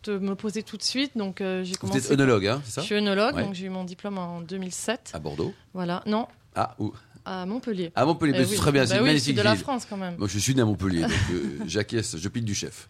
tout, 0.02 0.12
me 0.20 0.36
poser 0.36 0.64
tout 0.64 0.78
de 0.78 0.84
suite, 0.84 1.14
donc 1.16 1.38
j'ai 1.40 1.76
commencé. 1.76 2.00
Vous 2.00 2.06
êtes 2.06 2.12
œnologue, 2.12 2.48
hein, 2.48 2.62
c'est 2.66 2.72
ça? 2.72 2.82
Je 2.82 2.88
suis 2.88 2.96
œnologue, 2.96 3.53
j'ai 3.54 3.68
eu 3.68 3.70
mon 3.70 3.84
diplôme 3.84 4.18
en 4.18 4.42
2007. 4.42 5.12
À 5.14 5.20
Bordeaux 5.20 5.54
Voilà, 5.74 6.04
non. 6.06 6.28
Ah, 6.56 6.76
où 6.80 6.94
à 7.26 7.46
Montpellier. 7.46 7.92
À 7.96 8.06
Montpellier, 8.06 8.34
eh 8.38 8.46
c'est 8.46 8.56
très 8.56 8.72
bien, 8.72 8.86
c'est 8.86 8.98
bah 8.98 9.04
magnifique. 9.04 9.36
de 9.36 9.42
la 9.42 9.56
France 9.56 9.86
quand 9.90 9.98
même. 9.98 10.16
Moi, 10.18 10.28
je 10.28 10.38
suis 10.40 10.56
né 10.56 10.62
à 10.62 10.66
Montpellier, 10.66 11.02
donc 11.02 11.12
euh, 11.32 11.60
j'acquiesce, 11.68 12.18
je 12.18 12.30
pile 12.30 12.44
du 12.44 12.54
chef. 12.54 12.88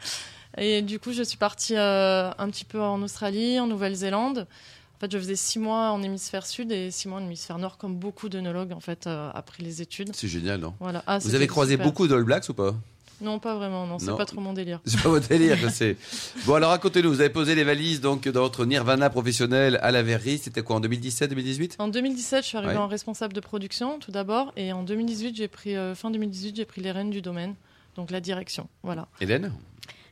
Et 0.57 0.81
du 0.81 0.99
coup, 0.99 1.13
je 1.13 1.23
suis 1.23 1.37
partie 1.37 1.75
euh, 1.75 2.31
un 2.37 2.49
petit 2.49 2.65
peu 2.65 2.81
en 2.81 3.01
Australie, 3.01 3.59
en 3.59 3.67
Nouvelle-Zélande. 3.67 4.47
En 4.95 4.99
fait, 4.99 5.11
je 5.11 5.17
faisais 5.17 5.35
six 5.35 5.59
mois 5.59 5.91
en 5.91 6.01
hémisphère 6.01 6.45
sud 6.45 6.71
et 6.71 6.89
six 6.91 7.07
mois 7.07 7.19
en 7.19 7.23
hémisphère 7.23 7.57
nord, 7.57 7.77
comme 7.77 7.95
beaucoup 7.95 8.29
d'œnologues 8.29 8.71
en 8.71 8.79
fait 8.79 9.07
euh, 9.07 9.29
après 9.33 9.61
les 9.61 9.81
études. 9.81 10.11
C'est 10.13 10.27
génial, 10.27 10.61
non? 10.61 10.73
Voilà. 10.79 11.03
Ah, 11.07 11.19
Vous 11.19 11.35
avez 11.35 11.47
croisé 11.47 11.77
beaucoup 11.77 12.07
d'All 12.07 12.23
Blacks 12.23 12.49
ou 12.49 12.53
pas? 12.53 12.75
Non, 13.21 13.39
pas 13.39 13.55
vraiment, 13.55 13.87
non, 13.87 13.99
c'est 13.99 14.15
pas 14.15 14.25
trop 14.25 14.41
mon 14.41 14.53
délire. 14.53 14.79
C'est 14.85 15.01
pas 15.01 15.09
votre 15.09 15.27
délire, 15.27 15.57
je 15.57 15.67
sais. 15.69 15.97
Bon, 16.45 16.55
alors 16.55 16.71
racontez-nous, 16.71 17.09
vous 17.09 17.21
avez 17.21 17.29
posé 17.29 17.55
les 17.55 17.63
valises 17.63 18.01
donc 18.01 18.27
dans 18.27 18.41
votre 18.41 18.65
Nirvana 18.65 19.09
professionnel 19.09 19.79
à 19.81 19.91
la 19.91 20.03
verrerie, 20.03 20.37
c'était 20.37 20.61
quoi 20.61 20.77
en 20.77 20.79
2017, 20.79 21.29
2018 21.29 21.75
En 21.79 21.87
2017, 21.87 22.43
je 22.43 22.47
suis 22.47 22.57
arrivée 22.57 22.77
en 22.77 22.87
responsable 22.87 23.33
de 23.33 23.39
production 23.39 23.99
tout 23.99 24.11
d'abord, 24.11 24.51
et 24.57 24.73
en 24.73 24.83
2018, 24.83 25.35
j'ai 25.35 25.47
pris 25.47 25.75
euh, 25.75 25.95
fin 25.95 26.11
2018, 26.11 26.55
j'ai 26.55 26.65
pris 26.65 26.81
les 26.81 26.91
rênes 26.91 27.09
du 27.11 27.21
domaine, 27.21 27.55
donc 27.95 28.11
la 28.11 28.19
direction, 28.19 28.67
voilà. 28.83 29.07
Hélène? 29.21 29.53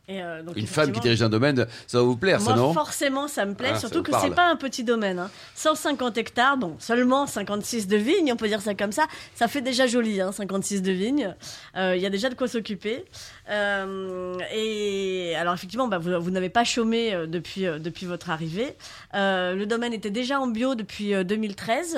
Euh, 0.10 0.42
une 0.56 0.68
femme 0.68 0.92
qui 0.92 1.00
dirige 1.00 1.22
un 1.22 1.30
domaine, 1.30 1.68
ça 1.88 2.00
va 2.00 2.04
vous 2.04 2.18
plaire, 2.18 2.42
ça, 2.42 2.56
non? 2.56 2.74
Forcément, 2.74 3.28
ça 3.28 3.46
me 3.46 3.54
plaît, 3.54 3.72
ah, 3.74 3.80
surtout 3.80 4.02
que 4.02 4.12
c'est 4.20 4.34
pas 4.34 4.50
un 4.50 4.56
petit 4.56 4.84
domaine. 4.84 5.30
150 5.56 6.02
hein. 6.02 6.20
hectares, 6.20 6.58
bon, 6.58 6.76
seulement 6.80 7.28
56 7.28 7.88
de 7.88 7.98
vignes, 7.98 8.34
on 8.34 8.36
peut 8.36 8.48
dire 8.48 8.62
ça 8.62 8.74
comme 8.74 8.92
ça. 8.92 9.06
Ça 9.36 9.48
fait 9.48 9.62
déjà 9.62 9.88
joli, 9.88 10.20
hein, 10.20 10.32
56 10.32 10.82
de 10.82 10.92
vignes. 10.92 11.36
Euh, 11.78 11.96
il 11.96 12.02
y 12.02 12.06
a 12.06 12.10
déjà 12.10 12.30
de 12.30 12.36
quoi 12.36 12.48
s'occuper. 12.48 13.06
Euh, 13.50 14.38
et 14.54 15.36
alors, 15.36 15.54
effectivement, 15.54 15.88
bah, 15.88 16.00
vous, 16.00 16.20
vous 16.20 16.32
n'avez 16.32 16.50
pas 16.50 16.64
chômé 16.64 17.16
depuis, 17.28 17.64
depuis 17.64 18.06
votre 18.06 18.30
arrivée. 18.32 18.76
le 19.14 19.66
domaine 19.66 19.94
était 19.94 20.10
déjà 20.10 20.40
en 20.40 20.48
bio 20.48 20.76
depuis 20.76 21.14
2013. 21.24 21.98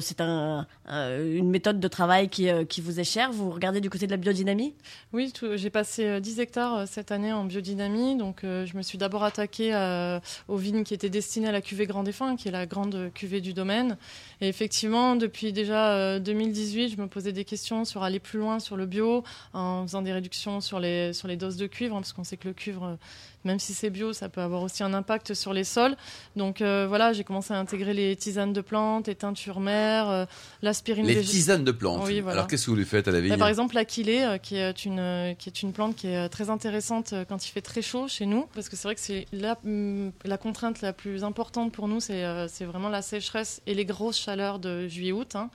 c'est 0.00 0.20
un, 0.20 0.66
une 0.88 1.50
méthode 1.50 1.80
de 1.80 1.88
travail 1.88 2.28
qui, 2.28 2.48
qui 2.68 2.80
vous 2.80 3.00
est 3.00 3.04
chère. 3.04 3.32
Vous 3.32 3.50
regardez 3.50 3.80
du 3.80 3.90
côté 3.90 4.06
de 4.06 4.12
la 4.12 4.18
biodynamie? 4.18 4.74
Oui, 5.12 5.32
j'ai 5.54 5.70
passé 5.70 6.20
10 6.20 6.40
hectares 6.40 6.86
cette 6.86 7.10
année 7.10 7.21
en 7.30 7.44
biodynamie. 7.44 8.16
Donc, 8.16 8.42
euh, 8.42 8.66
je 8.66 8.76
me 8.76 8.82
suis 8.82 8.98
d'abord 8.98 9.22
attaquée 9.22 9.74
euh, 9.74 10.18
aux 10.48 10.56
vignes 10.56 10.82
qui 10.82 10.94
étaient 10.94 11.10
destinées 11.10 11.48
à 11.48 11.52
la 11.52 11.60
cuvée 11.60 11.86
Grand 11.86 12.02
Défunt, 12.02 12.34
qui 12.34 12.48
est 12.48 12.50
la 12.50 12.66
grande 12.66 13.12
cuvée 13.14 13.40
du 13.40 13.52
domaine. 13.52 13.98
Et 14.40 14.48
effectivement, 14.48 15.14
depuis 15.14 15.52
déjà 15.52 16.18
2018, 16.18 16.84
euh, 16.84 16.88
je 16.96 17.00
me 17.00 17.06
posais 17.06 17.32
des 17.32 17.44
questions 17.44 17.84
sur 17.84 18.02
aller 18.02 18.18
plus 18.18 18.38
loin 18.38 18.58
sur 18.58 18.76
le 18.76 18.86
bio, 18.86 19.22
en 19.52 19.82
faisant 19.86 20.02
des 20.02 20.12
réductions 20.12 20.60
sur 20.60 20.80
les, 20.80 21.12
sur 21.12 21.28
les 21.28 21.36
doses 21.36 21.58
de 21.58 21.66
cuivre, 21.66 21.94
hein, 21.94 22.00
parce 22.00 22.14
qu'on 22.14 22.24
sait 22.24 22.38
que 22.38 22.48
le 22.48 22.54
cuivre 22.54 22.98
même 23.44 23.58
si 23.58 23.74
c'est 23.74 23.90
bio, 23.90 24.12
ça 24.12 24.28
peut 24.28 24.40
avoir 24.40 24.62
aussi 24.62 24.82
un 24.82 24.94
impact 24.94 25.34
sur 25.34 25.52
les 25.52 25.64
sols. 25.64 25.96
Donc 26.36 26.60
euh, 26.60 26.86
voilà, 26.88 27.12
j'ai 27.12 27.24
commencé 27.24 27.52
à 27.52 27.58
intégrer 27.58 27.94
les 27.94 28.14
tisanes 28.16 28.52
de 28.52 28.60
plantes, 28.60 29.08
les 29.08 29.14
teintures 29.14 29.60
mères, 29.60 30.08
euh, 30.08 30.24
l'aspirine. 30.62 31.06
Les 31.06 31.20
tisanes 31.22 31.64
de 31.64 31.72
plantes. 31.72 32.04
Oui, 32.06 32.22
Alors 32.26 32.46
qu'est-ce 32.46 32.66
que 32.66 32.70
vous 32.70 32.76
lui 32.76 32.84
faites 32.84 33.08
à 33.08 33.10
la 33.10 33.20
vigne 33.20 33.36
Par 33.36 33.48
exemple, 33.48 33.74
l'aquilée, 33.74 34.22
euh, 34.22 34.38
qui 34.38 34.56
est 34.56 34.84
une 34.84 35.34
qui 35.38 35.48
est 35.48 35.62
une 35.62 35.72
plante 35.72 35.96
qui 35.96 36.08
est 36.08 36.28
très 36.28 36.50
intéressante 36.50 37.14
quand 37.28 37.46
il 37.46 37.50
fait 37.50 37.62
très 37.62 37.82
chaud 37.82 38.08
chez 38.08 38.26
nous, 38.26 38.46
parce 38.54 38.68
que 38.68 38.76
c'est 38.76 38.88
vrai 38.88 38.94
que 38.94 39.00
c'est 39.00 39.26
la, 39.32 39.58
mm, 39.64 40.12
la 40.24 40.38
contrainte 40.38 40.80
la 40.80 40.92
plus 40.92 41.24
importante 41.24 41.72
pour 41.72 41.88
nous, 41.88 42.00
c'est 42.00 42.22
c'est 42.48 42.64
vraiment 42.64 42.88
la 42.88 43.02
sécheresse 43.02 43.60
et 43.66 43.74
les 43.74 43.84
grosses 43.84 44.18
chaleurs 44.18 44.58
de 44.58 44.86
juillet-août. 44.86 45.34
Hein. 45.34 45.50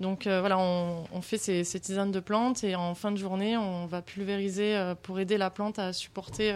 Donc 0.00 0.28
voilà, 0.28 0.58
on, 0.58 1.04
on 1.12 1.22
fait 1.22 1.38
ces, 1.38 1.64
ces, 1.64 1.80
tisanes 1.80 2.12
de 2.12 2.20
plantes 2.20 2.62
et 2.62 2.76
en 2.76 2.94
fin 2.94 3.10
de 3.10 3.16
journée, 3.16 3.56
on 3.56 3.86
va 3.86 4.00
pulvériser 4.00 4.94
pour 5.02 5.18
aider 5.18 5.38
la 5.38 5.50
plante 5.50 5.80
à 5.80 5.92
supporter 5.92 6.54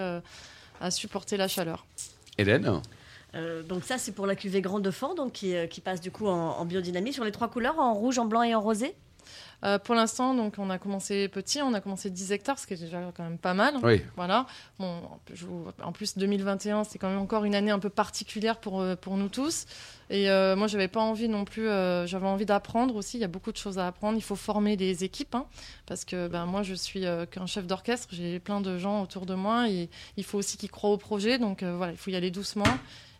à 0.83 0.90
supporter 0.90 1.37
la 1.37 1.49
chaleur. 1.49 1.87
Hélène? 2.38 2.81
Euh, 3.35 3.62
donc 3.62 3.85
ça, 3.85 3.99
c'est 3.99 4.12
pour 4.12 4.27
la 4.27 4.35
cuvée 4.35 4.61
Grand 4.61 4.81
de 4.81 4.90
Fort, 4.90 5.14
donc 5.14 5.33
qui, 5.33 5.55
euh, 5.55 5.66
qui, 5.66 5.81
passe 5.81 6.01
du 6.01 6.11
coup 6.11 6.27
en, 6.27 6.64
biodynamie 6.64 7.12
sur 7.12 7.25
les 7.25 7.33
trois 7.33 7.49
couleurs, 7.49 7.79
en 7.79 7.95
rouge, 7.95 8.18
en 8.18 8.27
blanc 8.27 8.42
et 8.42 8.55
en 8.55 8.61
rosé? 8.61 8.95
Euh, 9.65 9.79
pour 9.79 9.95
l'instant, 9.95 10.35
donc 10.35 10.55
on 10.59 10.71
a 10.71 10.79
commencé 10.79 11.29
petit, 11.29 11.63
on 11.63 11.75
a 11.75 11.81
commencé 11.81 12.11
10 12.11 12.33
hectares, 12.33 12.59
ce 12.59 12.67
qui 12.67 12.75
est 12.75 12.79
déjà 12.79 13.01
quand 13.17 13.23
même 13.23 13.39
pas 13.39 13.55
mal. 13.55 13.75
Oui. 13.83 14.03
Voilà. 14.17 14.47
Bon, 14.79 15.03
en 15.83 15.93
plus 15.93 16.19
2021, 16.19 16.85
c'est 16.85 16.99
quand 16.99 17.09
même 17.09 17.19
encore 17.19 17.45
une 17.45 17.55
année 17.55 17.71
un 17.71 17.79
peu 17.79 17.91
particulière 17.91 18.59
pour 18.59 18.85
pour 19.01 19.17
nous 19.17 19.29
tous. 19.29 19.67
Et 20.13 20.29
euh, 20.29 20.57
moi, 20.57 20.67
j'avais 20.67 20.89
pas 20.89 21.01
envie 21.01 21.27
non 21.27 21.47
plus. 21.47 21.69
Euh, 21.69 22.07
j'avais 22.07 22.27
envie 22.27 22.45
d'apprendre 22.45 22.97
aussi. 22.97 23.17
Il 23.17 23.21
y 23.23 23.25
a 23.25 23.29
beaucoup 23.29 23.51
de 23.51 23.57
choses 23.57 23.79
à 23.79 23.87
apprendre. 23.87 24.19
Il 24.19 24.23
faut 24.23 24.37
former 24.37 24.77
des 24.77 25.05
équipes, 25.05 25.35
hein, 25.35 25.47
parce 25.87 26.05
que 26.05 26.29
ben 26.29 26.45
moi, 26.45 26.63
je 26.63 26.75
suis 26.75 27.07
euh, 27.07 27.25
qu'un 27.25 27.47
chef 27.47 27.67
d'orchestre. 27.67 28.09
J'ai 28.13 28.39
plein 28.39 28.61
de 28.61 28.77
gens 28.77 29.03
autour 29.03 29.25
de 29.25 29.35
moi. 29.35 29.71
Et 29.71 29.89
il 30.19 30.25
faut 30.25 30.37
aussi 30.37 30.59
qu'ils 30.59 30.71
croient 30.71 30.91
au 30.91 30.99
projet. 30.99 31.39
Donc 31.39 31.63
voilà, 31.63 31.93
il 31.93 31.99
faut 31.99 32.11
y 32.11 32.17
aller 32.17 32.31
doucement. 32.31 32.65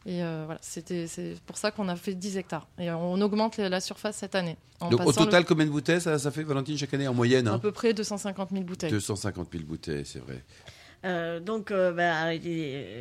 Et 0.07 0.19
voilà, 0.19 0.59
c'était 0.61 1.07
c'est 1.07 1.37
pour 1.47 1.57
ça 1.57 1.71
qu'on 1.71 1.89
a 1.89 1.97
fait 1.97 2.15
10 2.15 2.37
hectares. 2.37 2.67
Et 2.79 2.91
on 2.91 3.21
augmente 3.21 3.59
la 3.59 3.81
surface 3.81 4.17
cette 4.17 4.35
année. 4.35 4.57
Donc 4.91 5.07
au 5.07 5.13
total, 5.13 5.45
combien 5.45 5.65
de 5.65 5.71
bouteilles 5.71 6.01
ça, 6.01 6.19
ça, 6.19 6.31
fait, 6.31 6.43
Valentine, 6.43 6.77
chaque 6.77 6.93
année 6.95 7.07
en 7.07 7.15
moyenne 7.15 7.47
À 7.47 7.53
hein 7.53 7.59
peu 7.59 7.73
près 7.73 7.95
250 7.95 8.51
000 8.51 8.65
bouteilles. 8.65 8.91
250 8.91 9.49
000 9.53 9.65
bouteilles, 9.65 10.05
c'est 10.05 10.21
vrai. 10.21 11.41
donc, 11.41 11.73
bah, 11.73 12.33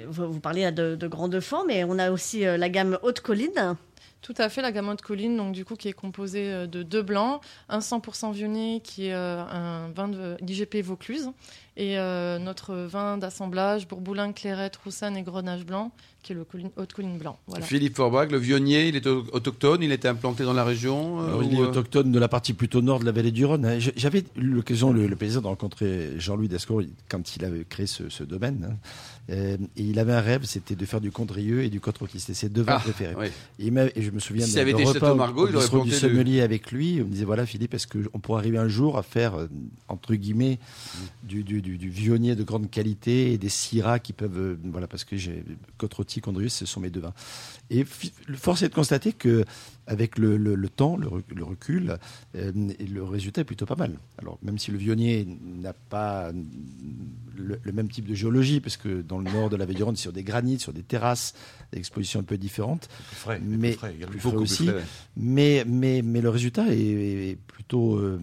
vous, 0.07 0.39
parlez 0.39 0.71
de, 0.71 0.95
de 0.95 1.07
grands 1.07 1.29
mais 1.67 1.83
on 1.83 1.97
a 1.97 2.11
aussi 2.11 2.41
la 2.41 2.69
gamme 2.69 2.99
Haute 3.01 3.21
Colline. 3.21 3.75
Tout 4.21 4.35
à 4.37 4.49
fait, 4.49 4.61
la 4.61 4.71
gamme 4.71 4.89
Haute 4.89 5.01
Colline, 5.01 5.35
donc 5.35 5.51
du 5.53 5.65
coup 5.65 5.75
qui 5.75 5.87
est 5.87 5.93
composée 5.93 6.67
de 6.67 6.83
deux 6.83 7.01
blancs, 7.01 7.41
un 7.69 7.79
100% 7.79 8.31
vionnet 8.31 8.81
qui 8.83 9.07
est 9.07 9.13
un 9.13 9.89
vin 9.89 10.11
d'IGP 10.41 10.83
Vaucluse 10.83 11.31
et 11.77 11.95
notre 12.39 12.75
vin 12.75 13.17
d'assemblage 13.17 13.87
Bourboulin, 13.87 14.33
Clairette, 14.33 14.75
Roussanne 14.77 15.17
et 15.17 15.23
Grenache 15.23 15.65
blanc 15.65 15.91
qui 16.23 16.33
est 16.33 16.35
le 16.35 16.45
haute 16.77 16.93
colline 16.93 17.17
blanc. 17.17 17.39
Philippe 17.61 17.95
Forbach, 17.95 18.29
le 18.29 18.37
vionnier, 18.37 18.87
il 18.87 18.95
est 18.95 19.07
autochtone, 19.07 19.81
il 19.81 19.91
était 19.91 20.07
implanté 20.07 20.43
dans 20.43 20.53
la 20.53 20.63
région 20.63 21.19
euh, 21.21 21.43
Il 21.43 21.55
est 21.55 21.59
euh 21.59 21.67
autochtone 21.67 22.11
de 22.11 22.19
la 22.19 22.27
partie 22.27 22.53
plutôt 22.53 22.81
nord 22.81 22.99
de 22.99 23.05
la 23.05 23.11
vallée 23.11 23.31
du 23.31 23.43
Rhône. 23.45 23.65
Hein. 23.65 23.79
J'avais 23.95 24.23
l'occasion, 24.35 24.93
le, 24.93 25.15
plaisir 25.15 25.41
de 25.41 25.47
rencontrer 25.47 26.19
Jean-Louis 26.19 26.47
Descours 26.47 26.83
quand 27.09 27.35
il 27.35 27.45
avait 27.45 27.65
créé 27.65 27.87
ce, 27.87 28.23
domaine. 28.23 28.69
Hein. 28.69 28.75
Euh, 29.31 29.57
et 29.77 29.83
il 29.83 29.97
avait 29.99 30.13
un 30.13 30.21
rêve, 30.21 30.43
c'était 30.43 30.75
de 30.75 30.85
faire 30.85 31.01
du 31.01 31.11
Condrieux 31.11 31.63
et 31.63 31.69
du 31.69 31.79
côte 31.79 31.97
C'était 32.15 32.33
ses 32.33 32.49
deux 32.49 32.63
vins 32.63 32.75
ah, 32.77 32.79
préférés. 32.79 33.31
Et, 33.59 33.67
et, 33.67 34.01
je 34.01 34.11
me 34.11 34.19
souviens 34.19 34.45
si 34.45 34.59
avait 34.59 34.71
été 34.71 34.83
repas 34.83 35.15
Margot, 35.15 35.47
il 35.47 35.55
aurait 35.55 35.83
du 35.83 35.91
sommelier 35.91 36.41
avec 36.41 36.71
lui. 36.71 36.99
On 37.01 37.05
me 37.05 37.11
disait 37.11 37.25
voilà 37.25 37.45
Philippe, 37.45 37.73
est-ce 37.73 37.87
qu'on 37.87 38.19
pourrait 38.19 38.39
arriver 38.39 38.57
un 38.57 38.67
jour 38.67 38.97
à 38.97 39.03
faire 39.03 39.33
entre 39.87 40.15
guillemets 40.15 40.59
du, 41.23 41.43
du, 41.43 41.60
du, 41.61 41.89
vionnier 41.89 42.35
de 42.35 42.43
grande 42.43 42.69
qualité 42.69 43.31
et 43.31 43.37
des 43.37 43.49
syrahs 43.49 43.99
qui 43.99 44.13
peuvent 44.13 44.57
voilà 44.65 44.87
parce 44.87 45.03
que 45.03 45.17
j'ai 45.17 45.43
côte 45.77 45.93
Condrius, 46.21 46.53
ce 46.53 46.65
sont 46.65 46.79
mes 46.79 46.89
deux 46.89 47.01
vins. 47.01 47.13
Et 47.69 47.85
force 48.35 48.61
est 48.61 48.69
de 48.69 48.73
constater 48.73 49.13
que 49.13 49.45
avec 49.87 50.17
le, 50.17 50.69
temps, 50.69 50.97
le, 50.97 51.07
recul, 51.43 51.97
euh, 52.35 52.51
le 52.53 53.03
résultat 53.03 53.41
est 53.41 53.45
plutôt 53.45 53.65
pas 53.65 53.75
mal. 53.75 53.97
Alors 54.17 54.37
même 54.41 54.57
si 54.57 54.71
le 54.71 54.77
vionnier 54.77 55.27
n'a 55.43 55.73
pas 55.73 56.31
le, 57.35 57.71
même 57.71 57.89
type 57.89 58.07
de 58.07 58.13
géologie, 58.13 58.59
parce 58.59 58.77
que 58.77 59.01
dans 59.01 59.17
le 59.17 59.31
nord 59.31 59.49
de 59.49 59.55
la 59.55 59.65
Vallée 59.65 59.81
sur 59.95 60.13
des 60.13 60.23
granites, 60.23 60.61
sur 60.61 60.73
des 60.73 60.83
terrasses, 60.83 61.33
des 61.71 61.79
expositions 61.79 62.19
un 62.19 62.23
peu 62.23 62.37
différentes, 62.37 62.89
mais 63.41 63.75
plus 63.75 64.25
aussi. 64.27 64.69
mais, 65.17 65.63
mais, 65.67 66.01
mais 66.03 66.21
le 66.21 66.29
résultat 66.29 66.65
est, 66.69 67.37
plutôt 67.47 67.95
euh, 67.95 68.19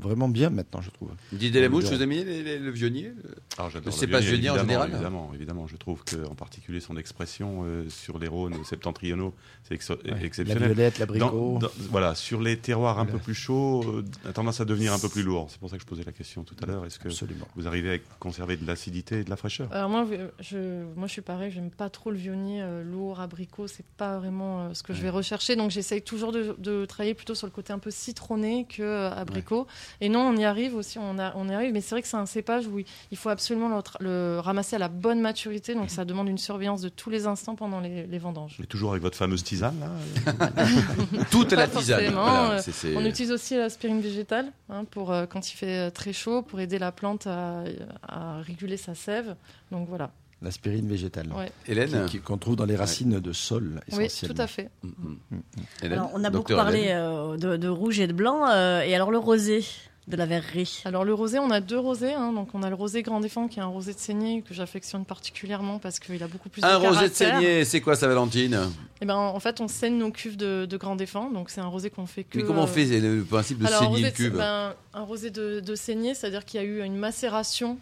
vraiment 0.00 0.28
bien 0.28 0.50
maintenant, 0.50 0.80
je 0.80 0.90
trouve. 0.90 1.10
Didier 1.32 1.60
Lamouche, 1.60 1.84
vous 1.84 2.02
aimez 2.02 2.24
le 2.24 2.70
vionnier 2.70 3.12
Alors, 3.58 3.70
Le 3.84 3.90
cépage 3.90 4.26
vionnier 4.26 4.50
en 4.50 4.58
général 4.58 4.90
Évidemment, 4.92 5.30
évidemment. 5.34 5.66
Je 5.66 5.76
trouve 5.76 6.02
qu'en 6.04 6.34
particulier 6.34 6.80
son 6.80 6.96
expression 6.96 7.62
euh, 7.64 7.88
sur 7.88 8.18
les 8.18 8.28
Rhônes 8.28 8.64
septentrionaux, 8.64 9.34
c'est 9.64 9.74
exceptionnel. 9.74 10.89
L'abricot. 10.98 11.58
Voilà, 11.90 12.14
sur 12.14 12.40
les 12.40 12.56
terroirs 12.58 12.98
un 12.98 13.06
peu 13.06 13.18
plus 13.18 13.34
chauds, 13.34 13.82
euh, 13.86 14.04
a 14.28 14.32
tendance 14.32 14.60
à 14.60 14.64
devenir 14.64 14.92
un 14.92 14.98
peu 14.98 15.08
plus 15.08 15.22
lourd. 15.22 15.48
C'est 15.50 15.58
pour 15.58 15.70
ça 15.70 15.76
que 15.76 15.82
je 15.82 15.86
posais 15.86 16.04
la 16.04 16.12
question 16.12 16.44
tout 16.44 16.54
à 16.62 16.66
l'heure. 16.66 16.84
Est-ce 16.84 16.98
que 16.98 17.08
vous 17.56 17.66
arrivez 17.66 17.94
à 17.94 17.98
conserver 18.18 18.56
de 18.56 18.66
l'acidité 18.66 19.20
et 19.20 19.24
de 19.24 19.30
la 19.30 19.36
fraîcheur? 19.36 19.68
Alors 19.72 19.88
moi, 19.88 20.06
je, 20.40 20.84
moi, 20.96 21.06
je 21.06 21.12
suis 21.12 21.22
pareil, 21.22 21.50
j'aime 21.50 21.70
pas 21.70 21.90
trop 21.90 22.10
le 22.10 22.16
vionnier 22.16 22.62
euh, 22.62 22.82
lourd, 22.82 23.20
abricot, 23.20 23.66
c'est 23.66 23.86
pas 23.96 24.18
vraiment 24.18 24.60
euh, 24.60 24.74
ce 24.74 24.82
que 24.82 24.92
je 24.92 25.02
vais 25.02 25.10
rechercher. 25.10 25.56
Donc 25.56 25.70
j'essaye 25.70 26.02
toujours 26.02 26.32
de, 26.32 26.84
travailler 26.86 27.14
plutôt 27.14 27.34
sur 27.34 27.46
le 27.46 27.52
côté 27.52 27.72
un 27.72 27.78
peu 27.78 27.90
citronné 27.90 28.66
que 28.68 29.08
abricot. 29.10 29.66
Et 30.00 30.08
non, 30.08 30.20
on 30.20 30.36
y 30.36 30.44
arrive 30.44 30.74
aussi, 30.74 30.98
on, 30.98 31.18
a, 31.18 31.34
on 31.36 31.48
y 31.48 31.54
arrive. 31.54 31.72
Mais 31.72 31.80
c'est 31.80 31.94
vrai 31.94 32.02
que 32.02 32.08
c'est 32.08 32.16
un 32.16 32.26
cépage 32.26 32.66
où 32.66 32.78
il 33.10 33.16
faut 33.16 33.28
absolument 33.28 33.68
le, 33.68 33.82
le, 34.00 34.40
ramasser 34.40 34.76
à 34.76 34.78
la 34.78 34.88
bonne 34.88 35.20
maturité. 35.20 35.74
Donc 35.74 35.90
ça 35.90 36.04
demande 36.04 36.28
une 36.28 36.38
surveillance 36.38 36.80
de 36.82 36.88
tous 36.88 37.10
les 37.10 37.26
instants 37.26 37.54
pendant 37.54 37.80
les, 37.80 38.06
les 38.06 38.18
vendanges. 38.18 38.58
Et 38.62 38.66
toujours 38.66 38.90
avec 38.90 39.02
votre 39.02 39.16
fameuse 39.16 39.44
tisane, 39.44 39.78
là 39.80 39.90
Toute 41.30 41.52
la 41.52 41.68
tisane. 41.68 42.14
euh, 42.16 42.58
c'est- 42.62 42.96
On 42.96 43.04
utilise 43.04 43.32
aussi 43.32 43.56
l'aspirine 43.56 44.00
végétale 44.00 44.46
hein, 44.68 44.84
pour 44.90 45.12
euh, 45.12 45.26
quand 45.26 45.50
il 45.52 45.54
fait 45.56 45.78
euh, 45.78 45.90
très 45.90 46.12
chaud, 46.12 46.42
pour 46.42 46.60
aider 46.60 46.78
la 46.78 46.92
plante 46.92 47.26
à, 47.26 47.64
à 48.06 48.40
réguler 48.40 48.76
sa 48.76 48.94
sève. 48.94 49.34
Donc 49.72 49.88
voilà. 49.88 50.10
L'aspirine 50.42 50.88
végétale. 50.88 51.28
Ouais. 51.36 51.52
Hélène 51.68 52.06
Qu'on 52.24 52.38
trouve 52.38 52.56
dans 52.56 52.64
les 52.64 52.74
racines 52.76 53.20
de 53.20 53.32
sol, 53.32 53.82
Oui, 53.92 54.04
essentiellement. 54.04 54.34
tout 54.34 54.42
à 54.42 54.46
fait. 54.46 54.70
Mm, 54.82 54.88
mm. 54.88 55.40
Hélène 55.82 55.98
Alors, 55.98 56.10
on 56.14 56.24
a 56.24 56.30
beaucoup 56.30 56.54
parlé 56.54 56.86
euh, 56.88 57.36
de, 57.36 57.58
de 57.58 57.68
rouge 57.68 58.00
et 58.00 58.06
de 58.06 58.14
blanc. 58.14 58.48
euh, 58.48 58.80
et 58.80 58.94
alors 58.94 59.10
le 59.10 59.18
rosé 59.18 59.62
de 60.08 60.16
la 60.16 60.26
verrerie. 60.26 60.82
Alors 60.86 61.04
le 61.04 61.14
rosé, 61.14 61.38
on 61.38 61.50
a 61.50 61.60
deux 61.60 61.78
rosés. 61.78 62.14
hein. 62.14 62.32
donc 62.32 62.48
on 62.54 62.62
a 62.62 62.68
le 62.68 62.74
rosé 62.74 63.02
Grand 63.02 63.20
Défend 63.20 63.46
qui 63.48 63.58
est 63.60 63.62
un 63.62 63.66
rosé 63.66 63.92
de 63.94 63.98
saignée 63.98 64.42
que 64.42 64.54
j'affectionne 64.54 65.04
particulièrement 65.04 65.78
parce 65.78 66.00
qu'il 66.00 66.20
a 66.22 66.26
beaucoup 66.26 66.48
plus 66.48 66.64
Un 66.64 66.80
de 66.80 66.86
rosé 66.86 67.08
de 67.08 67.14
saignée, 67.14 67.64
c'est 67.64 67.80
quoi 67.80 67.94
ça, 67.94 68.08
Valentine? 68.08 68.58
Et 69.00 69.06
ben 69.06 69.14
en 69.16 69.38
fait, 69.40 69.60
on 69.60 69.68
saigne 69.68 69.98
nos 69.98 70.10
cuves 70.10 70.36
de, 70.36 70.66
de 70.66 70.76
Grand 70.76 70.96
Défend. 70.96 71.30
Donc 71.30 71.50
c'est 71.50 71.60
un 71.60 71.66
rosé 71.66 71.90
qu'on 71.90 72.06
fait 72.06 72.24
que. 72.24 72.38
Mais 72.38 72.44
comment 72.44 72.62
on 72.64 72.66
fait? 72.66 72.86
C'est 72.86 73.00
le 73.00 73.22
principe 73.22 73.58
de 73.58 73.66
Alors, 73.66 73.82
saigner 73.82 74.00
une 74.06 74.12
cuve 74.12 74.36
ben, 74.36 74.74
un 74.94 75.02
rosé 75.02 75.30
de, 75.30 75.60
de 75.60 75.74
saignée, 75.74 76.14
c'est-à-dire 76.14 76.44
qu'il 76.44 76.60
y 76.60 76.64
a 76.64 76.66
eu 76.66 76.82
une 76.82 76.96
macération 76.96 77.78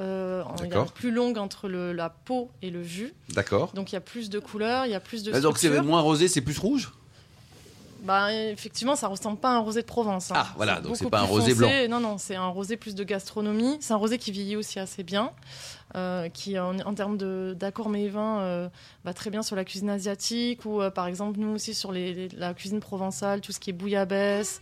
euh, 0.00 0.42
il 0.64 0.72
a 0.72 0.84
plus 0.86 1.10
longue 1.10 1.36
entre 1.36 1.68
le- 1.68 1.92
la 1.92 2.08
peau 2.08 2.50
et 2.62 2.70
le 2.70 2.82
jus. 2.82 3.12
D'accord. 3.34 3.72
Donc 3.74 3.92
il 3.92 3.94
y 3.94 3.98
a 3.98 4.00
plus 4.00 4.30
de 4.30 4.38
couleurs, 4.38 4.86
il 4.86 4.92
y 4.92 4.94
a 4.94 5.00
plus 5.00 5.22
de 5.22 5.32
Ah, 5.34 5.40
Donc 5.40 5.58
c'est 5.58 5.82
moins 5.82 6.00
rosé, 6.00 6.28
c'est 6.28 6.40
plus 6.40 6.58
rouge? 6.58 6.90
Bah, 8.02 8.32
effectivement, 8.34 8.96
ça 8.96 9.06
ressemble 9.06 9.38
pas 9.38 9.50
à 9.50 9.52
un 9.54 9.58
rosé 9.60 9.80
de 9.82 9.86
Provence. 9.86 10.30
hein. 10.32 10.34
Ah, 10.36 10.52
voilà, 10.56 10.80
donc 10.80 10.96
c'est 10.96 11.08
pas 11.08 11.20
un 11.20 11.24
rosé 11.26 11.54
foncé. 11.54 11.88
Non, 11.88 12.00
non, 12.00 12.18
c'est 12.18 12.34
un 12.34 12.48
rosé 12.48 12.76
plus 12.76 12.94
de 12.96 13.04
gastronomie. 13.04 13.76
C'est 13.80 13.92
un 13.92 13.96
rosé 13.96 14.18
qui 14.18 14.32
vieillit 14.32 14.56
aussi 14.56 14.80
assez 14.80 15.04
bien, 15.04 15.30
euh, 15.94 16.28
qui 16.28 16.58
en, 16.58 16.78
en 16.80 16.94
termes 16.94 17.16
de- 17.16 17.54
d'accords 17.58 17.88
mets 17.88 18.02
et 18.04 18.08
vins 18.08 18.40
euh, 18.40 18.68
va 19.04 19.14
très 19.14 19.30
bien 19.30 19.42
sur 19.42 19.54
la 19.54 19.64
cuisine 19.64 19.88
asiatique 19.90 20.64
ou 20.64 20.82
euh, 20.82 20.90
par 20.90 21.06
exemple 21.06 21.38
nous 21.38 21.54
aussi 21.54 21.74
sur 21.74 21.92
les- 21.92 22.12
les- 22.12 22.28
la 22.30 22.54
cuisine 22.54 22.80
provençale, 22.80 23.40
tout 23.40 23.52
ce 23.52 23.60
qui 23.60 23.70
est 23.70 23.72
bouillabaisse. 23.72 24.60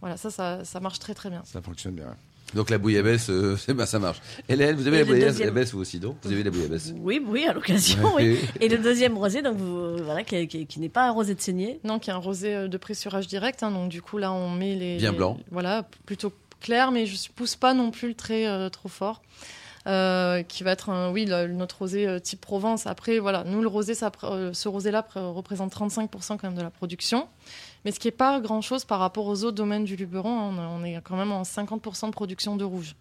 Voilà, 0.00 0.16
ça, 0.16 0.30
ça, 0.30 0.64
ça 0.64 0.80
marche 0.80 0.98
très 0.98 1.14
très 1.14 1.30
bien. 1.30 1.42
Ça 1.44 1.62
fonctionne 1.62 1.94
bien. 1.94 2.16
Donc 2.54 2.70
la 2.70 2.78
bouillabaisse, 2.78 3.28
euh, 3.30 3.56
ben, 3.68 3.86
ça 3.86 3.98
marche. 3.98 4.20
Hélène, 4.48 4.76
vous 4.76 4.86
avez 4.86 4.98
la 4.98 5.04
bouillabaisse 5.04 5.38
deuxième- 5.38 5.64
vous 5.72 5.80
aussi, 5.80 6.00
non 6.00 6.16
Vous 6.22 6.32
avez 6.32 6.42
la 6.42 6.50
bouillabaisse 6.50 6.92
Oui, 6.98 7.20
oui, 7.26 7.46
à 7.46 7.52
l'occasion. 7.52 8.14
oui. 8.16 8.38
Et 8.60 8.68
le 8.68 8.78
deuxième 8.78 9.16
rosé, 9.16 9.42
donc 9.42 9.56
vous, 9.56 9.96
voilà, 10.04 10.22
qui, 10.24 10.46
qui- 10.48 10.66
qui 10.66 10.80
n'est 10.80 10.88
pas 10.88 11.06
un 11.08 11.10
rosé 11.12 11.34
de 11.34 11.40
saignée. 11.40 11.80
Non, 11.84 11.98
qui 11.98 12.10
est 12.10 12.12
un 12.12 12.16
rosé 12.18 12.54
euh, 12.54 12.68
de 12.68 12.76
pressurage 12.76 13.26
direct. 13.26 13.62
hein, 13.62 13.70
donc 13.70 13.88
du 13.88 14.02
coup 14.02 14.18
là, 14.18 14.32
on 14.32 14.50
met 14.50 14.74
les 14.74 14.96
Bien 14.98 15.12
les- 15.12 15.16
blanc. 15.16 15.38
Voilà, 15.50 15.88
plutôt 16.06 16.32
clair, 16.60 16.92
mais 16.92 17.06
je 17.06 17.14
ne 17.14 17.34
pousse 17.34 17.56
pas 17.56 17.74
non 17.74 17.90
plus 17.90 18.08
le 18.08 18.14
trait 18.14 18.46
euh, 18.46 18.68
trop 18.68 18.88
fort. 18.88 19.22
Euh, 19.88 20.44
qui 20.44 20.62
va 20.62 20.70
être 20.70 20.90
un, 20.90 21.10
oui 21.10 21.26
notre 21.26 21.78
rosé 21.78 22.06
euh, 22.06 22.20
type 22.20 22.40
Provence. 22.40 22.86
Après 22.86 23.18
voilà, 23.18 23.42
nous 23.42 23.60
le 23.60 23.66
rosé, 23.66 23.94
euh, 24.22 24.52
ce 24.52 24.68
rosé-là 24.68 25.00
pr- 25.02 25.32
représente 25.32 25.72
35% 25.74 26.36
quand 26.36 26.44
même 26.44 26.54
de 26.54 26.62
la 26.62 26.70
production, 26.70 27.26
mais 27.84 27.90
ce 27.90 27.98
qui 27.98 28.06
est 28.06 28.12
pas 28.12 28.38
grand-chose 28.40 28.84
par 28.84 29.00
rapport 29.00 29.26
aux 29.26 29.42
autres 29.42 29.56
domaines 29.56 29.82
du 29.84 29.96
Luberon. 29.96 30.38
hein. 30.38 30.68
On, 30.80 30.84
est- 30.84 30.94
on 30.94 30.98
est 30.98 31.02
quand 31.02 31.16
même 31.16 31.32
en 31.32 31.42
50% 31.42 32.06
de 32.06 32.12
production 32.12 32.54
de 32.54 32.62
rouge. 32.64 32.94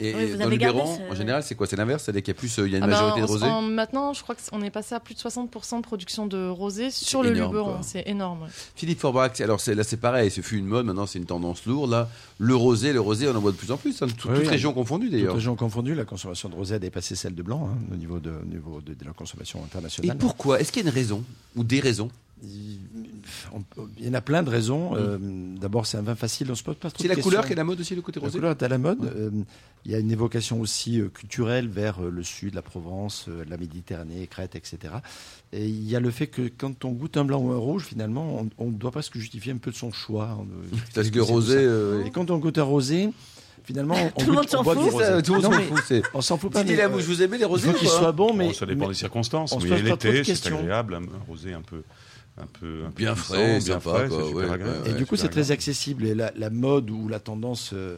Et, 0.00 0.14
Oui, 0.14 0.22
et 0.22 0.36
dans 0.36 0.48
Luberon, 0.48 0.96
ce- 0.96 1.12
en 1.12 1.14
général, 1.14 1.42
c'est 1.42 1.54
quoi? 1.54 1.66
C'est 1.66 1.76
l'inverse? 1.76 2.04
C'est-à-dire 2.04 2.22
qu'il 2.22 2.34
y 2.34 2.36
a 2.36 2.38
plus, 2.38 2.58
euh, 2.58 2.66
il 2.66 2.72
y 2.72 2.74
a 2.74 2.78
une 2.78 2.84
Ah 2.84 2.86
ben, 2.86 2.92
majorité 2.92 3.20
de 3.20 3.24
en- 3.24 3.28
rosé 3.28 3.44
en- 3.46 3.62
maintenant, 3.62 4.12
je 4.12 4.22
crois 4.22 4.34
qu'on 4.34 4.62
est 4.62 4.70
passé 4.70 4.94
à 4.94 5.00
plus 5.00 5.14
de 5.14 5.20
60% 5.20 5.76
de 5.78 5.82
production 5.82 6.26
de 6.26 6.48
rosé 6.48 6.90
sur 6.90 7.22
le 7.22 7.30
énorme, 7.34 7.52
Luberon. 7.52 7.78
C'est 7.82 8.04
énorme. 8.08 8.42
ouais. 8.42 8.48
Philippe 8.76 9.00
Forbrac, 9.00 9.40
alors 9.40 9.60
là 9.66 9.84
c'est 9.84 9.96
pareil, 9.96 10.30
ce 10.30 10.40
fut 10.40 10.56
une 10.58 10.66
mode, 10.66 10.86
maintenant 10.86 11.06
c'est 11.06 11.18
une 11.18 11.26
tendance 11.26 11.64
lourde. 11.66 11.90
Là, 11.90 12.08
le 12.38 12.54
rosé, 12.54 12.92
le 12.92 13.00
rosé, 13.00 13.28
on 13.28 13.34
en 13.36 13.40
voit 13.40 13.52
de 13.52 13.56
plus 13.56 13.70
en 13.72 13.76
plus, 13.76 14.00
hein, 14.02 14.06
tout- 14.06 14.28
Oui, 14.28 14.34
toutes 14.34 14.44
oui, 14.44 14.48
régions 14.48 14.72
confondues 14.72 15.06
Toutes 15.06 15.14
d'ailleurs. 15.14 15.34
régions 15.34 15.56
confondues, 15.56 15.94
la 15.94 16.04
consommation 16.04 16.48
de 16.48 16.54
rosé 16.54 16.74
a 16.74 16.78
dépassé 16.78 17.16
celle 17.16 17.34
de 17.34 17.42
blanc 17.42 17.68
hein, 17.72 17.78
au 17.92 17.96
niveau, 17.96 18.18
de, 18.20 18.30
au 18.30 18.44
niveau 18.46 18.80
de, 18.80 18.94
de 18.94 19.04
la 19.04 19.12
consommation 19.12 19.58
Et 19.60 19.64
internationale. 19.64 20.16
pourquoi? 20.18 20.60
Est-ce 20.60 20.70
qu'il 20.72 20.82
y 20.82 20.86
a 20.86 20.88
une 20.88 20.94
raison 20.94 21.24
ou 21.56 21.64
des 21.64 21.80
raisons 21.80 22.10
Il 22.42 22.78
on- 23.52 23.62
il 23.98 24.06
y 24.06 24.08
en 24.08 24.14
a 24.14 24.20
plein 24.20 24.42
de 24.42 24.50
raisons. 24.50 24.94
Euh, 24.96 25.18
D'abord, 25.60 25.86
c'est 25.86 25.96
un 25.98 26.02
vin 26.02 26.14
facile, 26.14 26.50
on 26.50 26.54
se 26.54 26.62
pose 26.62 26.76
pas 26.76 26.90
trop 26.90 27.02
C'est 27.02 27.08
la 27.08 27.16
couleur 27.16 27.44
qui 27.46 27.52
est 27.52 27.56
la 27.56 27.64
mode 27.64 27.80
aussi, 27.80 27.94
le 27.94 28.02
côté 28.02 28.20
La 28.20 28.26
rosé 28.26 28.38
couleur 28.38 28.52
est 28.52 28.62
à 28.62 28.68
la 28.68 28.78
mode. 28.78 29.04
Euh, 29.04 29.30
il 29.84 29.92
y 29.92 29.94
a 29.94 29.98
une 29.98 30.10
évocation 30.10 30.60
aussi 30.60 31.00
euh, 31.00 31.08
culturelle 31.08 31.68
vers 31.68 32.02
euh, 32.02 32.10
le 32.10 32.22
sud, 32.22 32.54
la 32.54 32.62
Provence, 32.62 33.26
euh, 33.28 33.44
la 33.48 33.56
Méditerranée, 33.56 34.26
Crète, 34.28 34.54
etc. 34.54 34.78
Et 35.52 35.66
il 35.66 35.88
y 35.88 35.96
a 35.96 36.00
le 36.00 36.10
fait 36.10 36.26
que 36.28 36.42
quand 36.56 36.84
on 36.84 36.92
goûte 36.92 37.16
un 37.16 37.24
blanc 37.24 37.40
ou 37.40 37.50
un 37.52 37.56
rouge, 37.58 37.84
finalement, 37.84 38.40
on, 38.58 38.64
on 38.66 38.70
doit 38.70 38.90
presque 38.92 39.16
justifier 39.16 39.52
un 39.52 39.56
peu 39.58 39.70
de 39.70 39.76
son 39.76 39.90
choix. 39.92 40.38
Euh, 40.40 40.76
Parce 40.94 41.10
que 41.10 41.20
rosé, 41.20 41.56
euh, 41.58 42.04
Et 42.04 42.10
quand 42.10 42.30
on 42.30 42.38
goûte 42.38 42.58
un 42.58 42.62
rosé, 42.64 43.08
finalement, 43.64 43.96
on, 44.16 44.20
Tout 44.24 44.26
le 44.30 44.36
monde 44.36 44.44
on 44.46 44.48
s'en 44.48 44.64
fout. 44.64 44.74
tout 45.24 45.34
le 45.34 45.40
Non, 45.40 45.50
monde 45.50 45.52
s'en 45.54 45.58
mais 45.58 45.64
fout. 45.66 45.82
c'est- 45.86 46.02
On 46.14 46.20
s'en 46.20 46.38
fout 46.38 46.52
pas. 46.52 46.64
Mais, 46.64 46.80
euh, 46.80 46.88
vous 46.88 47.22
aimez 47.22 47.36
les 47.38 47.42
il 47.42 47.46
rosés 47.46 47.68
faut 47.68 47.74
ou 47.74 47.78
qu'il 47.78 47.88
pas 47.88 47.94
soit 47.98 48.12
bon, 48.12 48.32
mais 48.34 48.48
Bon, 48.48 48.52
ça 48.52 48.66
dépend 48.66 48.80
mais- 48.82 48.88
des 48.88 48.94
circonstances. 48.94 49.50
se 49.50 49.56
pas 49.56 49.64
de 49.66 49.82
l'été, 49.82 50.24
c'est 50.24 50.46
agréable, 50.52 50.94
un 50.94 51.02
rosé 51.26 51.52
un 51.54 51.62
peu, 51.62 51.82
un 52.40 52.46
peu, 52.46 52.84
un 52.86 52.90
peu 52.90 52.96
Bien 52.96 53.14
puissant, 53.14 53.34
frais, 53.34 53.58
bien 53.58 53.60
sympa, 53.60 53.80
frais, 53.80 54.08
quoi, 54.08 54.30
ouais, 54.30 54.46
ouais, 54.46 54.58
Et 54.86 54.92
du 54.94 55.06
coup, 55.06 55.16
c'est 55.16 55.28
très 55.28 55.50
accessible. 55.50 56.06
Et 56.06 56.14
la, 56.14 56.32
la 56.36 56.50
mode 56.50 56.90
ou 56.90 57.08
la 57.08 57.18
tendance 57.20 57.70
euh, 57.72 57.96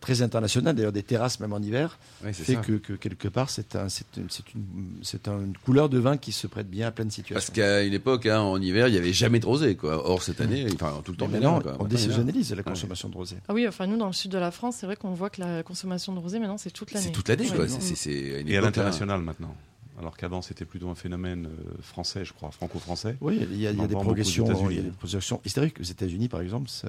très 0.00 0.22
internationale, 0.22 0.74
d'ailleurs 0.74 0.92
des 0.92 1.02
terrasses 1.02 1.40
même 1.40 1.52
en 1.52 1.58
hiver, 1.60 1.98
fait 2.32 2.56
que, 2.60 2.72
que 2.72 2.92
quelque 2.94 3.28
part, 3.28 3.50
c'est 3.50 3.76
un, 3.76 3.88
c'est 3.88 4.06
une, 4.54 5.52
couleur 5.64 5.88
de 5.88 5.98
vin 5.98 6.16
qui 6.16 6.32
se 6.32 6.46
prête 6.46 6.68
bien 6.68 6.88
à 6.88 6.90
plein 6.90 7.04
de 7.04 7.08
Parce 7.08 7.16
situations. 7.16 7.52
qu'à 7.54 7.82
une 7.82 7.94
époque, 7.94 8.26
hein, 8.26 8.40
en 8.40 8.60
hiver, 8.60 8.88
il 8.88 8.92
n'y 8.92 8.98
avait 8.98 9.12
jamais 9.12 9.40
de 9.40 9.46
rosé. 9.46 9.76
Quoi. 9.76 10.08
Or, 10.08 10.22
cette 10.22 10.40
année, 10.40 10.66
enfin, 10.74 11.00
tout 11.04 11.12
le 11.12 11.16
temps, 11.16 11.28
Mais 11.28 11.40
maintenant, 11.40 11.62
on 11.78 11.84
désaisonnalise 11.84 12.52
la 12.54 12.62
consommation 12.62 13.08
de 13.08 13.14
rosé. 13.14 13.36
Ah 13.48 13.54
oui, 13.54 13.66
enfin 13.66 13.86
nous 13.86 13.96
dans 13.96 14.06
le 14.06 14.12
sud 14.12 14.30
de 14.30 14.38
la 14.38 14.50
France, 14.50 14.76
c'est 14.78 14.86
vrai 14.86 14.96
qu'on 14.96 15.14
voit 15.14 15.30
que 15.30 15.40
la 15.40 15.62
consommation 15.62 16.14
de 16.14 16.18
rosé 16.18 16.38
maintenant 16.38 16.58
c'est 16.58 16.70
toute 16.70 16.92
l'année. 16.92 17.06
C'est 17.06 17.12
toute 17.12 17.28
l'année. 17.28 17.48
C'est- 17.78 18.10
Et 18.10 18.36
à 18.36 18.40
époque, 18.40 18.64
l'international 18.64 19.20
maintenant. 19.22 19.54
Alors 19.98 20.16
qu'avant, 20.16 20.42
c'était 20.42 20.64
plutôt 20.64 20.88
un 20.88 20.94
phénomène 20.94 21.46
euh, 21.46 21.82
français, 21.82 22.24
je 22.24 22.32
crois, 22.32 22.50
franco-français. 22.50 23.16
Oui, 23.20 23.38
il 23.50 23.60
y 23.60 23.66
a, 23.66 23.70
il 23.72 23.76
y 23.76 23.80
a 23.80 23.84
On 23.84 23.86
des 23.86 23.94
progressions, 23.94 24.44
États-Unis. 24.44 24.66
il 24.70 24.76
y 24.76 24.80
a 24.80 24.82
des 24.82 24.90
progressions 24.90 25.40
historiques. 25.44 25.80
Aux 25.80 25.84
États-Unis, 25.84 26.28
par 26.28 26.40
exemple, 26.40 26.68
ça, 26.68 26.88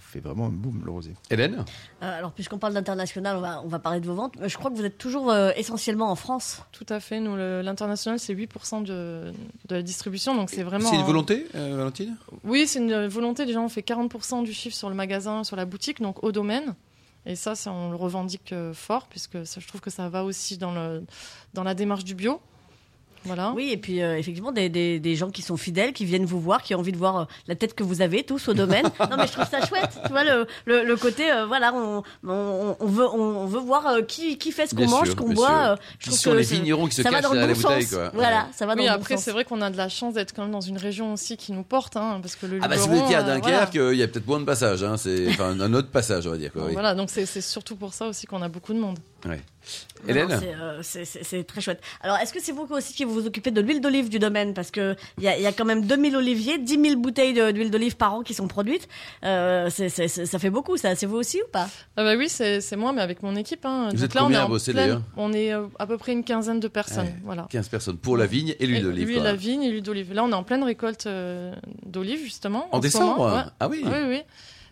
fait 0.00 0.20
vraiment 0.20 0.46
un 0.46 0.50
boom 0.50 0.82
le 0.84 0.90
rosé. 0.90 1.10
hein. 1.14 1.20
Hélène 1.30 1.64
Euh, 2.02 2.18
alors, 2.18 2.32
puisqu'on 2.32 2.58
parle 2.58 2.74
d'international, 2.74 3.36
on 3.36 3.40
va, 3.40 3.60
on 3.64 3.68
va 3.68 3.78
parler 3.78 4.00
de 4.00 4.06
vos 4.06 4.14
ventes. 4.14 4.34
Mais 4.40 4.48
Je 4.48 4.56
crois 4.56 4.70
que 4.70 4.76
vous 4.76 4.84
êtes 4.84 4.98
toujours 4.98 5.30
euh, 5.30 5.50
essentiellement 5.56 6.10
en 6.10 6.14
France. 6.16 6.62
Tout 6.72 6.86
à 6.88 7.00
fait. 7.00 7.20
Nous, 7.20 7.36
l'international, 7.36 8.18
c'est 8.18 8.34
8% 8.34 8.82
de, 8.82 9.32
de 9.68 9.74
la 9.74 9.82
distribution, 9.82 10.34
donc 10.34 10.50
c'est 10.50 10.62
vraiment. 10.62 10.88
C'est 10.88 10.96
une 10.96 11.02
un- 11.02 11.06
volonté, 11.06 11.46
euh, 11.54 11.76
Valentine? 11.76 12.16
Oui, 12.44 12.66
c'est 12.66 12.78
une 12.78 13.06
volonté. 13.08 13.44
Déjà, 13.46 13.60
on 13.60 13.68
fait 13.68 13.82
40% 13.82 14.42
du 14.44 14.52
chiffre 14.52 14.74
sur 14.76 14.88
le 14.88 14.94
magasin, 14.94 15.44
sur 15.44 15.56
la 15.56 15.64
boutique, 15.66 16.00
donc 16.00 16.22
au 16.24 16.32
domaine. 16.32 16.74
Et 17.26 17.36
ça, 17.36 17.54
on 17.66 17.90
le 17.90 17.96
revendique 17.96 18.52
euh, 18.52 18.72
fort, 18.72 19.06
puisque 19.08 19.44
je 19.44 19.66
trouve 19.66 19.80
que 19.80 19.90
ça 19.90 20.08
va 20.08 20.24
aussi 20.24 20.56
dans 20.58 20.72
la 21.54 21.74
démarche 21.74 22.04
du 22.04 22.14
bio. 22.14 22.40
Voilà. 23.28 23.52
Oui, 23.54 23.70
et 23.72 23.76
puis 23.76 24.02
euh, 24.02 24.18
effectivement, 24.18 24.50
des, 24.52 24.68
des, 24.68 24.98
des 24.98 25.14
gens 25.14 25.30
qui 25.30 25.42
sont 25.42 25.56
fidèles, 25.56 25.92
qui 25.92 26.04
viennent 26.04 26.24
vous 26.24 26.40
voir, 26.40 26.62
qui 26.62 26.74
ont 26.74 26.80
envie 26.80 26.90
de 26.92 26.96
voir 26.96 27.16
euh, 27.20 27.24
la 27.46 27.54
tête 27.54 27.74
que 27.74 27.84
vous 27.84 28.02
avez 28.02 28.24
tous 28.24 28.48
au 28.48 28.54
domaine. 28.54 28.84
non, 29.10 29.16
mais 29.16 29.26
je 29.26 29.32
trouve 29.32 29.48
ça 29.48 29.64
chouette. 29.66 29.98
Tu 30.06 30.10
vois, 30.12 30.24
le, 30.24 30.46
le, 30.66 30.82
le 30.84 30.96
côté, 30.96 31.30
euh, 31.30 31.46
voilà, 31.46 31.72
on, 31.74 32.02
on, 32.26 32.76
on 32.80 32.86
veut, 32.86 33.06
on, 33.08 33.46
veut 33.46 33.60
voir 33.60 33.86
euh, 33.86 34.02
qui, 34.02 34.36
qui 34.38 34.50
fait 34.52 34.66
ce 34.66 34.74
qu'on 34.74 34.88
mange, 34.88 35.10
ce 35.10 35.14
qu'on 35.14 35.32
boit. 35.32 35.72
euh, 35.72 35.76
je 36.00 36.06
trouve 36.10 36.22
que 36.22 36.30
les 36.38 36.44
c'est- 36.44 36.54
vignerons 36.56 36.86
qui 36.88 36.96
se 36.96 37.02
ça 37.02 37.10
va 37.10 37.16
cachent 37.20 37.24
dans 37.28 37.34
le 37.34 37.38
derrière 37.40 37.56
bon 37.56 37.62
la 37.62 37.68
bouteille, 37.76 37.86
sens. 37.86 37.94
quoi. 37.98 38.10
Voilà, 38.14 38.36
Ouais. 38.38 38.42
ça 38.54 38.66
va 38.66 38.74
dans 38.74 38.80
Oui, 38.80 38.86
le 38.86 38.92
après, 38.92 39.14
bon 39.14 39.20
c'est 39.20 39.24
sens. 39.26 39.34
vrai 39.34 39.44
qu'on 39.44 39.60
a 39.60 39.70
de 39.70 39.76
la 39.76 39.88
chance 39.88 40.14
d'être 40.14 40.34
quand 40.34 40.42
même 40.42 40.50
dans 40.52 40.60
une 40.60 40.78
région 40.78 41.12
aussi 41.12 41.36
qui 41.36 41.52
nous 41.52 41.62
porte, 41.62 41.96
hein, 41.96 42.18
parce 42.22 42.34
que 42.36 42.46
le 42.46 42.58
Ah 42.62 42.68
bah 42.68 42.76
si 42.76 42.88
vous 42.88 42.96
étiez 42.98 43.16
à 43.16 43.22
Dunkerque, 43.22 43.74
voilà. 43.76 43.92
il 43.92 43.98
y 43.98 44.02
a 44.02 44.08
peut-être 44.08 44.26
moins 44.26 44.40
de 44.40 44.44
passages. 44.44 44.82
Hein. 44.82 44.96
C'est 44.96 45.28
enfin 45.28 45.58
un 45.60 45.74
autre 45.74 45.90
passage, 45.90 46.26
on 46.26 46.30
va 46.30 46.36
dire. 46.38 46.52
Quoi, 46.52 46.62
oui. 46.66 46.72
Voilà, 46.72 46.94
donc 46.94 47.10
c'est 47.10 47.26
c'est 47.26 47.40
surtout 47.40 47.76
pour 47.76 47.92
ça 47.94 48.06
aussi 48.06 48.26
qu'on 48.26 48.42
a 48.42 48.48
beaucoup 48.48 48.72
de 48.72 48.78
monde. 48.80 48.98
Ouais. 49.26 49.40
Hélène 50.06 50.28
c'est, 50.38 50.54
euh, 50.54 50.80
c'est- 50.82 51.44
très 51.44 51.60
chouette. 51.60 51.82
Alors, 52.00 52.16
est-ce 52.18 52.32
que 52.32 52.40
c'est 52.40 52.52
vous 52.52 52.66
aussi 52.70 52.94
qui 52.94 53.04
vous 53.04 53.12
vous 53.12 53.26
occupez 53.26 53.50
de 53.50 53.60
l'huile 53.60 53.80
d'olive 53.80 54.08
du 54.08 54.18
domaine? 54.18 54.54
Parce 54.54 54.70
qu'il 54.70 54.96
y 55.20 55.26
a, 55.28 55.36
il 55.36 55.42
y 55.42 55.46
a 55.46 55.52
quand 55.52 55.64
même 55.64 55.84
2000 55.84 56.14
oliviers, 56.16 56.56
10 56.58 56.80
000 56.80 57.00
bouteilles 57.00 57.34
d'huile 57.52 57.70
d'olive 57.70 57.96
par 57.96 58.14
an 58.14 58.22
qui 58.22 58.32
sont 58.32 58.46
produites. 58.46 58.88
Euh, 59.24 59.68
ça 59.68 60.38
fait 60.38 60.50
beaucoup, 60.50 60.76
ça. 60.76 60.94
C'est 60.94 61.06
vous 61.06 61.16
aussi 61.16 61.38
ou 61.42 61.50
pas? 61.50 61.68
Ah 61.96 62.04
bah 62.04 62.14
oui, 62.16 62.28
c'est 62.28 62.76
moi, 62.76 62.92
mais 62.92 63.02
avec 63.02 63.22
mon 63.22 63.34
équipe. 63.36 63.66
Hein. 63.66 63.88
Vous 63.90 63.96
Donc 63.96 64.04
êtes 64.04 64.14
là, 64.14 64.20
on 64.22 64.24
combien 64.26 64.40
est 64.40 64.44
à 64.44 64.48
bosser, 64.48 64.72
d'ailleurs? 64.72 65.02
On 65.16 65.32
est 65.32 65.52
euh, 65.52 65.66
à 65.78 65.86
peu 65.86 65.98
près 65.98 66.12
une 66.12 66.24
quinzaine 66.24 66.60
de 66.60 66.68
personnes. 66.68 67.06
Ouais. 67.06 67.14
Voilà. 67.24 67.46
15 67.50 67.68
personnes 67.68 67.98
pour 67.98 68.16
la 68.16 68.26
vigne 68.26 68.54
et 68.60 68.66
l'huile 68.66 68.84
d'olive. 68.84 69.06
L'huile, 69.08 69.16
quoi. 69.16 69.24
la 69.24 69.34
vigne 69.34 69.64
et 69.64 69.70
l'huile 69.70 69.82
d'olive. 69.82 70.12
Là, 70.14 70.24
on 70.24 70.30
est 70.30 70.34
en 70.34 70.44
pleine 70.44 70.62
récolte 70.62 71.08
d'olive, 71.84 72.22
justement. 72.22 72.68
En 72.72 72.76
ce 72.78 72.82
décembre 72.82 73.34
ouais. 73.34 73.42
Ah 73.60 73.68
oui. 73.68 73.82
Oui, 73.84 73.98
oui. 74.08 74.22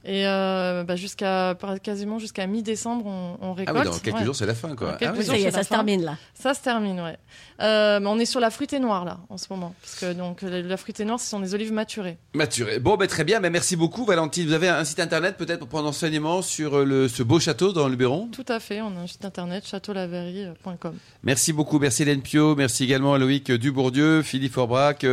Et 0.08 0.24
euh, 0.24 0.84
bah, 0.84 0.94
jusqu'à 0.94 1.56
quasiment 1.82 2.20
jusqu'à 2.20 2.46
mi-décembre, 2.46 3.06
on, 3.06 3.36
on 3.40 3.50
Ah 3.50 3.54
récolte. 3.54 3.78
oui, 3.78 3.84
dans 3.90 3.98
quelques 3.98 4.16
ouais. 4.18 4.24
jours, 4.24 4.36
c'est 4.36 4.46
la 4.46 4.54
fin. 4.54 4.76
Quoi. 4.76 4.96
Ah 5.00 5.12
oui. 5.12 5.18
Oui, 5.18 5.24
jours, 5.24 5.34
ça 5.34 5.38
y 5.38 5.42
est, 5.42 5.44
c'est 5.46 5.50
ça 5.50 5.56
la 5.58 5.62
se 5.64 5.68
fin. 5.68 5.74
termine 5.74 6.02
là. 6.04 6.16
Ça 6.34 6.54
se 6.54 6.60
termine, 6.62 7.00
ouais. 7.00 7.16
Euh, 7.60 7.98
mais 8.00 8.06
on 8.06 8.18
est 8.18 8.24
sur 8.26 8.38
la 8.38 8.50
fruitée 8.50 8.78
noire 8.78 9.04
là 9.04 9.18
en 9.30 9.36
ce 9.38 9.46
moment, 9.50 9.74
parce 9.82 9.96
que 9.98 10.12
donc 10.12 10.42
la 10.42 10.76
fruitée 10.76 11.04
noire, 11.04 11.18
ce 11.18 11.26
sont 11.28 11.40
des 11.40 11.54
olives 11.54 11.72
maturées. 11.72 12.18
Maturé. 12.34 12.78
Bon, 12.78 12.96
ben, 12.96 13.08
très 13.08 13.24
bien. 13.24 13.40
Ben, 13.40 13.50
merci 13.50 13.74
beaucoup, 13.76 14.04
Valentine. 14.04 14.46
Vous 14.46 14.52
avez 14.52 14.68
un 14.68 14.84
site 14.84 15.00
internet 15.00 15.36
peut-être 15.36 15.58
pour 15.60 15.68
prendre 15.68 15.88
enseignement 15.88 16.40
sur 16.40 16.78
euh, 16.78 16.84
le, 16.84 17.08
ce 17.08 17.22
beau 17.24 17.40
château 17.40 17.72
dans 17.72 17.86
le 17.86 17.90
Luberon 17.92 18.28
Tout 18.30 18.44
à 18.48 18.60
fait. 18.60 18.82
On 18.82 18.96
a 18.96 19.00
un 19.00 19.06
site 19.08 19.24
internet 19.24 19.66
châteaulaverie.com. 19.66 20.94
Merci 21.24 21.52
beaucoup. 21.52 21.78
Merci 21.78 22.02
Hélène 22.02 22.22
Pio. 22.22 22.54
Merci 22.54 22.84
également 22.84 23.14
à 23.14 23.18
Loïc 23.18 23.50
Dubourdieu, 23.50 24.22
Philippe 24.22 24.52
Forbrac, 24.52 25.04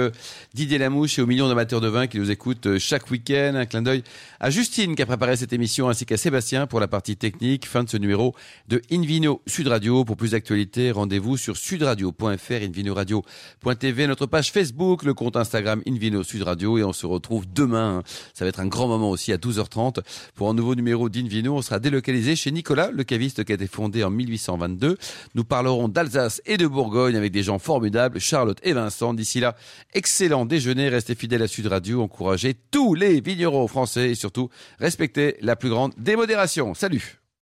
Didier 0.53 0.77
Lamouche 0.77 1.17
et 1.17 1.21
aux 1.21 1.25
millions 1.27 1.47
d'amateurs 1.47 1.81
de 1.81 1.87
vin 1.87 2.07
qui 2.07 2.19
nous 2.19 2.29
écoutent 2.29 2.77
chaque 2.77 3.09
week-end. 3.09 3.53
Un 3.55 3.65
clin 3.65 3.81
d'œil 3.81 4.03
à 4.39 4.49
Justine. 4.49 4.82
Christine 4.83 4.97
qui 4.97 5.01
a 5.01 5.05
préparé 5.05 5.37
cette 5.37 5.53
émission 5.53 5.87
ainsi 5.87 6.05
qu'à 6.05 6.17
Sébastien 6.17 6.67
pour 6.67 6.81
la 6.81 6.89
partie 6.89 7.15
technique. 7.15 7.65
Fin 7.65 7.85
de 7.85 7.89
ce 7.89 7.95
numéro 7.95 8.35
de 8.67 8.81
Invino 8.91 9.41
Sud 9.47 9.67
Radio. 9.69 10.03
Pour 10.03 10.17
plus 10.17 10.31
d'actualités, 10.31 10.91
rendez-vous 10.91 11.37
sur 11.37 11.55
sudradio.fr, 11.55 12.51
invinoradio.tv, 12.51 14.07
notre 14.07 14.25
page 14.25 14.51
Facebook, 14.51 15.03
le 15.03 15.13
compte 15.13 15.37
Instagram 15.37 15.81
Invino 15.87 16.21
Sud 16.23 16.43
Radio 16.43 16.77
et 16.77 16.83
on 16.83 16.91
se 16.91 17.05
retrouve 17.05 17.45
demain. 17.53 18.03
Ça 18.33 18.43
va 18.43 18.49
être 18.49 18.59
un 18.59 18.67
grand 18.67 18.89
moment 18.89 19.09
aussi 19.09 19.31
à 19.31 19.37
12h30 19.37 19.99
pour 20.35 20.49
un 20.49 20.53
nouveau 20.53 20.75
numéro 20.75 21.07
d'Invino. 21.07 21.55
On 21.55 21.61
sera 21.61 21.79
délocalisé 21.79 22.35
chez 22.35 22.51
Nicolas, 22.51 22.91
le 22.91 23.05
caviste 23.05 23.45
qui 23.45 23.53
a 23.53 23.55
été 23.55 23.67
fondé 23.67 24.03
en 24.03 24.09
1822. 24.09 24.97
Nous 25.33 25.43
parlerons 25.45 25.87
d'Alsace 25.87 26.41
et 26.45 26.57
de 26.57 26.67
Bourgogne 26.67 27.15
avec 27.15 27.31
des 27.31 27.43
gens 27.43 27.57
formidables, 27.57 28.19
Charlotte 28.19 28.59
et 28.63 28.73
Vincent. 28.73 29.13
D'ici 29.13 29.39
là, 29.39 29.55
excellent 29.93 30.45
déjeuner, 30.45 30.89
restez 30.89 31.15
fidèles 31.15 31.43
à 31.43 31.47
Sud 31.47 31.67
Radio, 31.67 32.01
encouragez 32.01 32.53
tous 32.69 32.95
les 32.95 33.21
vignerons 33.21 33.69
français 33.69 34.09
et 34.09 34.15
surtout 34.15 34.49
respectez 34.79 35.37
la 35.41 35.55
plus 35.55 35.69
grande 35.69 35.93
démodération. 35.97 36.73
Salut 36.73 37.22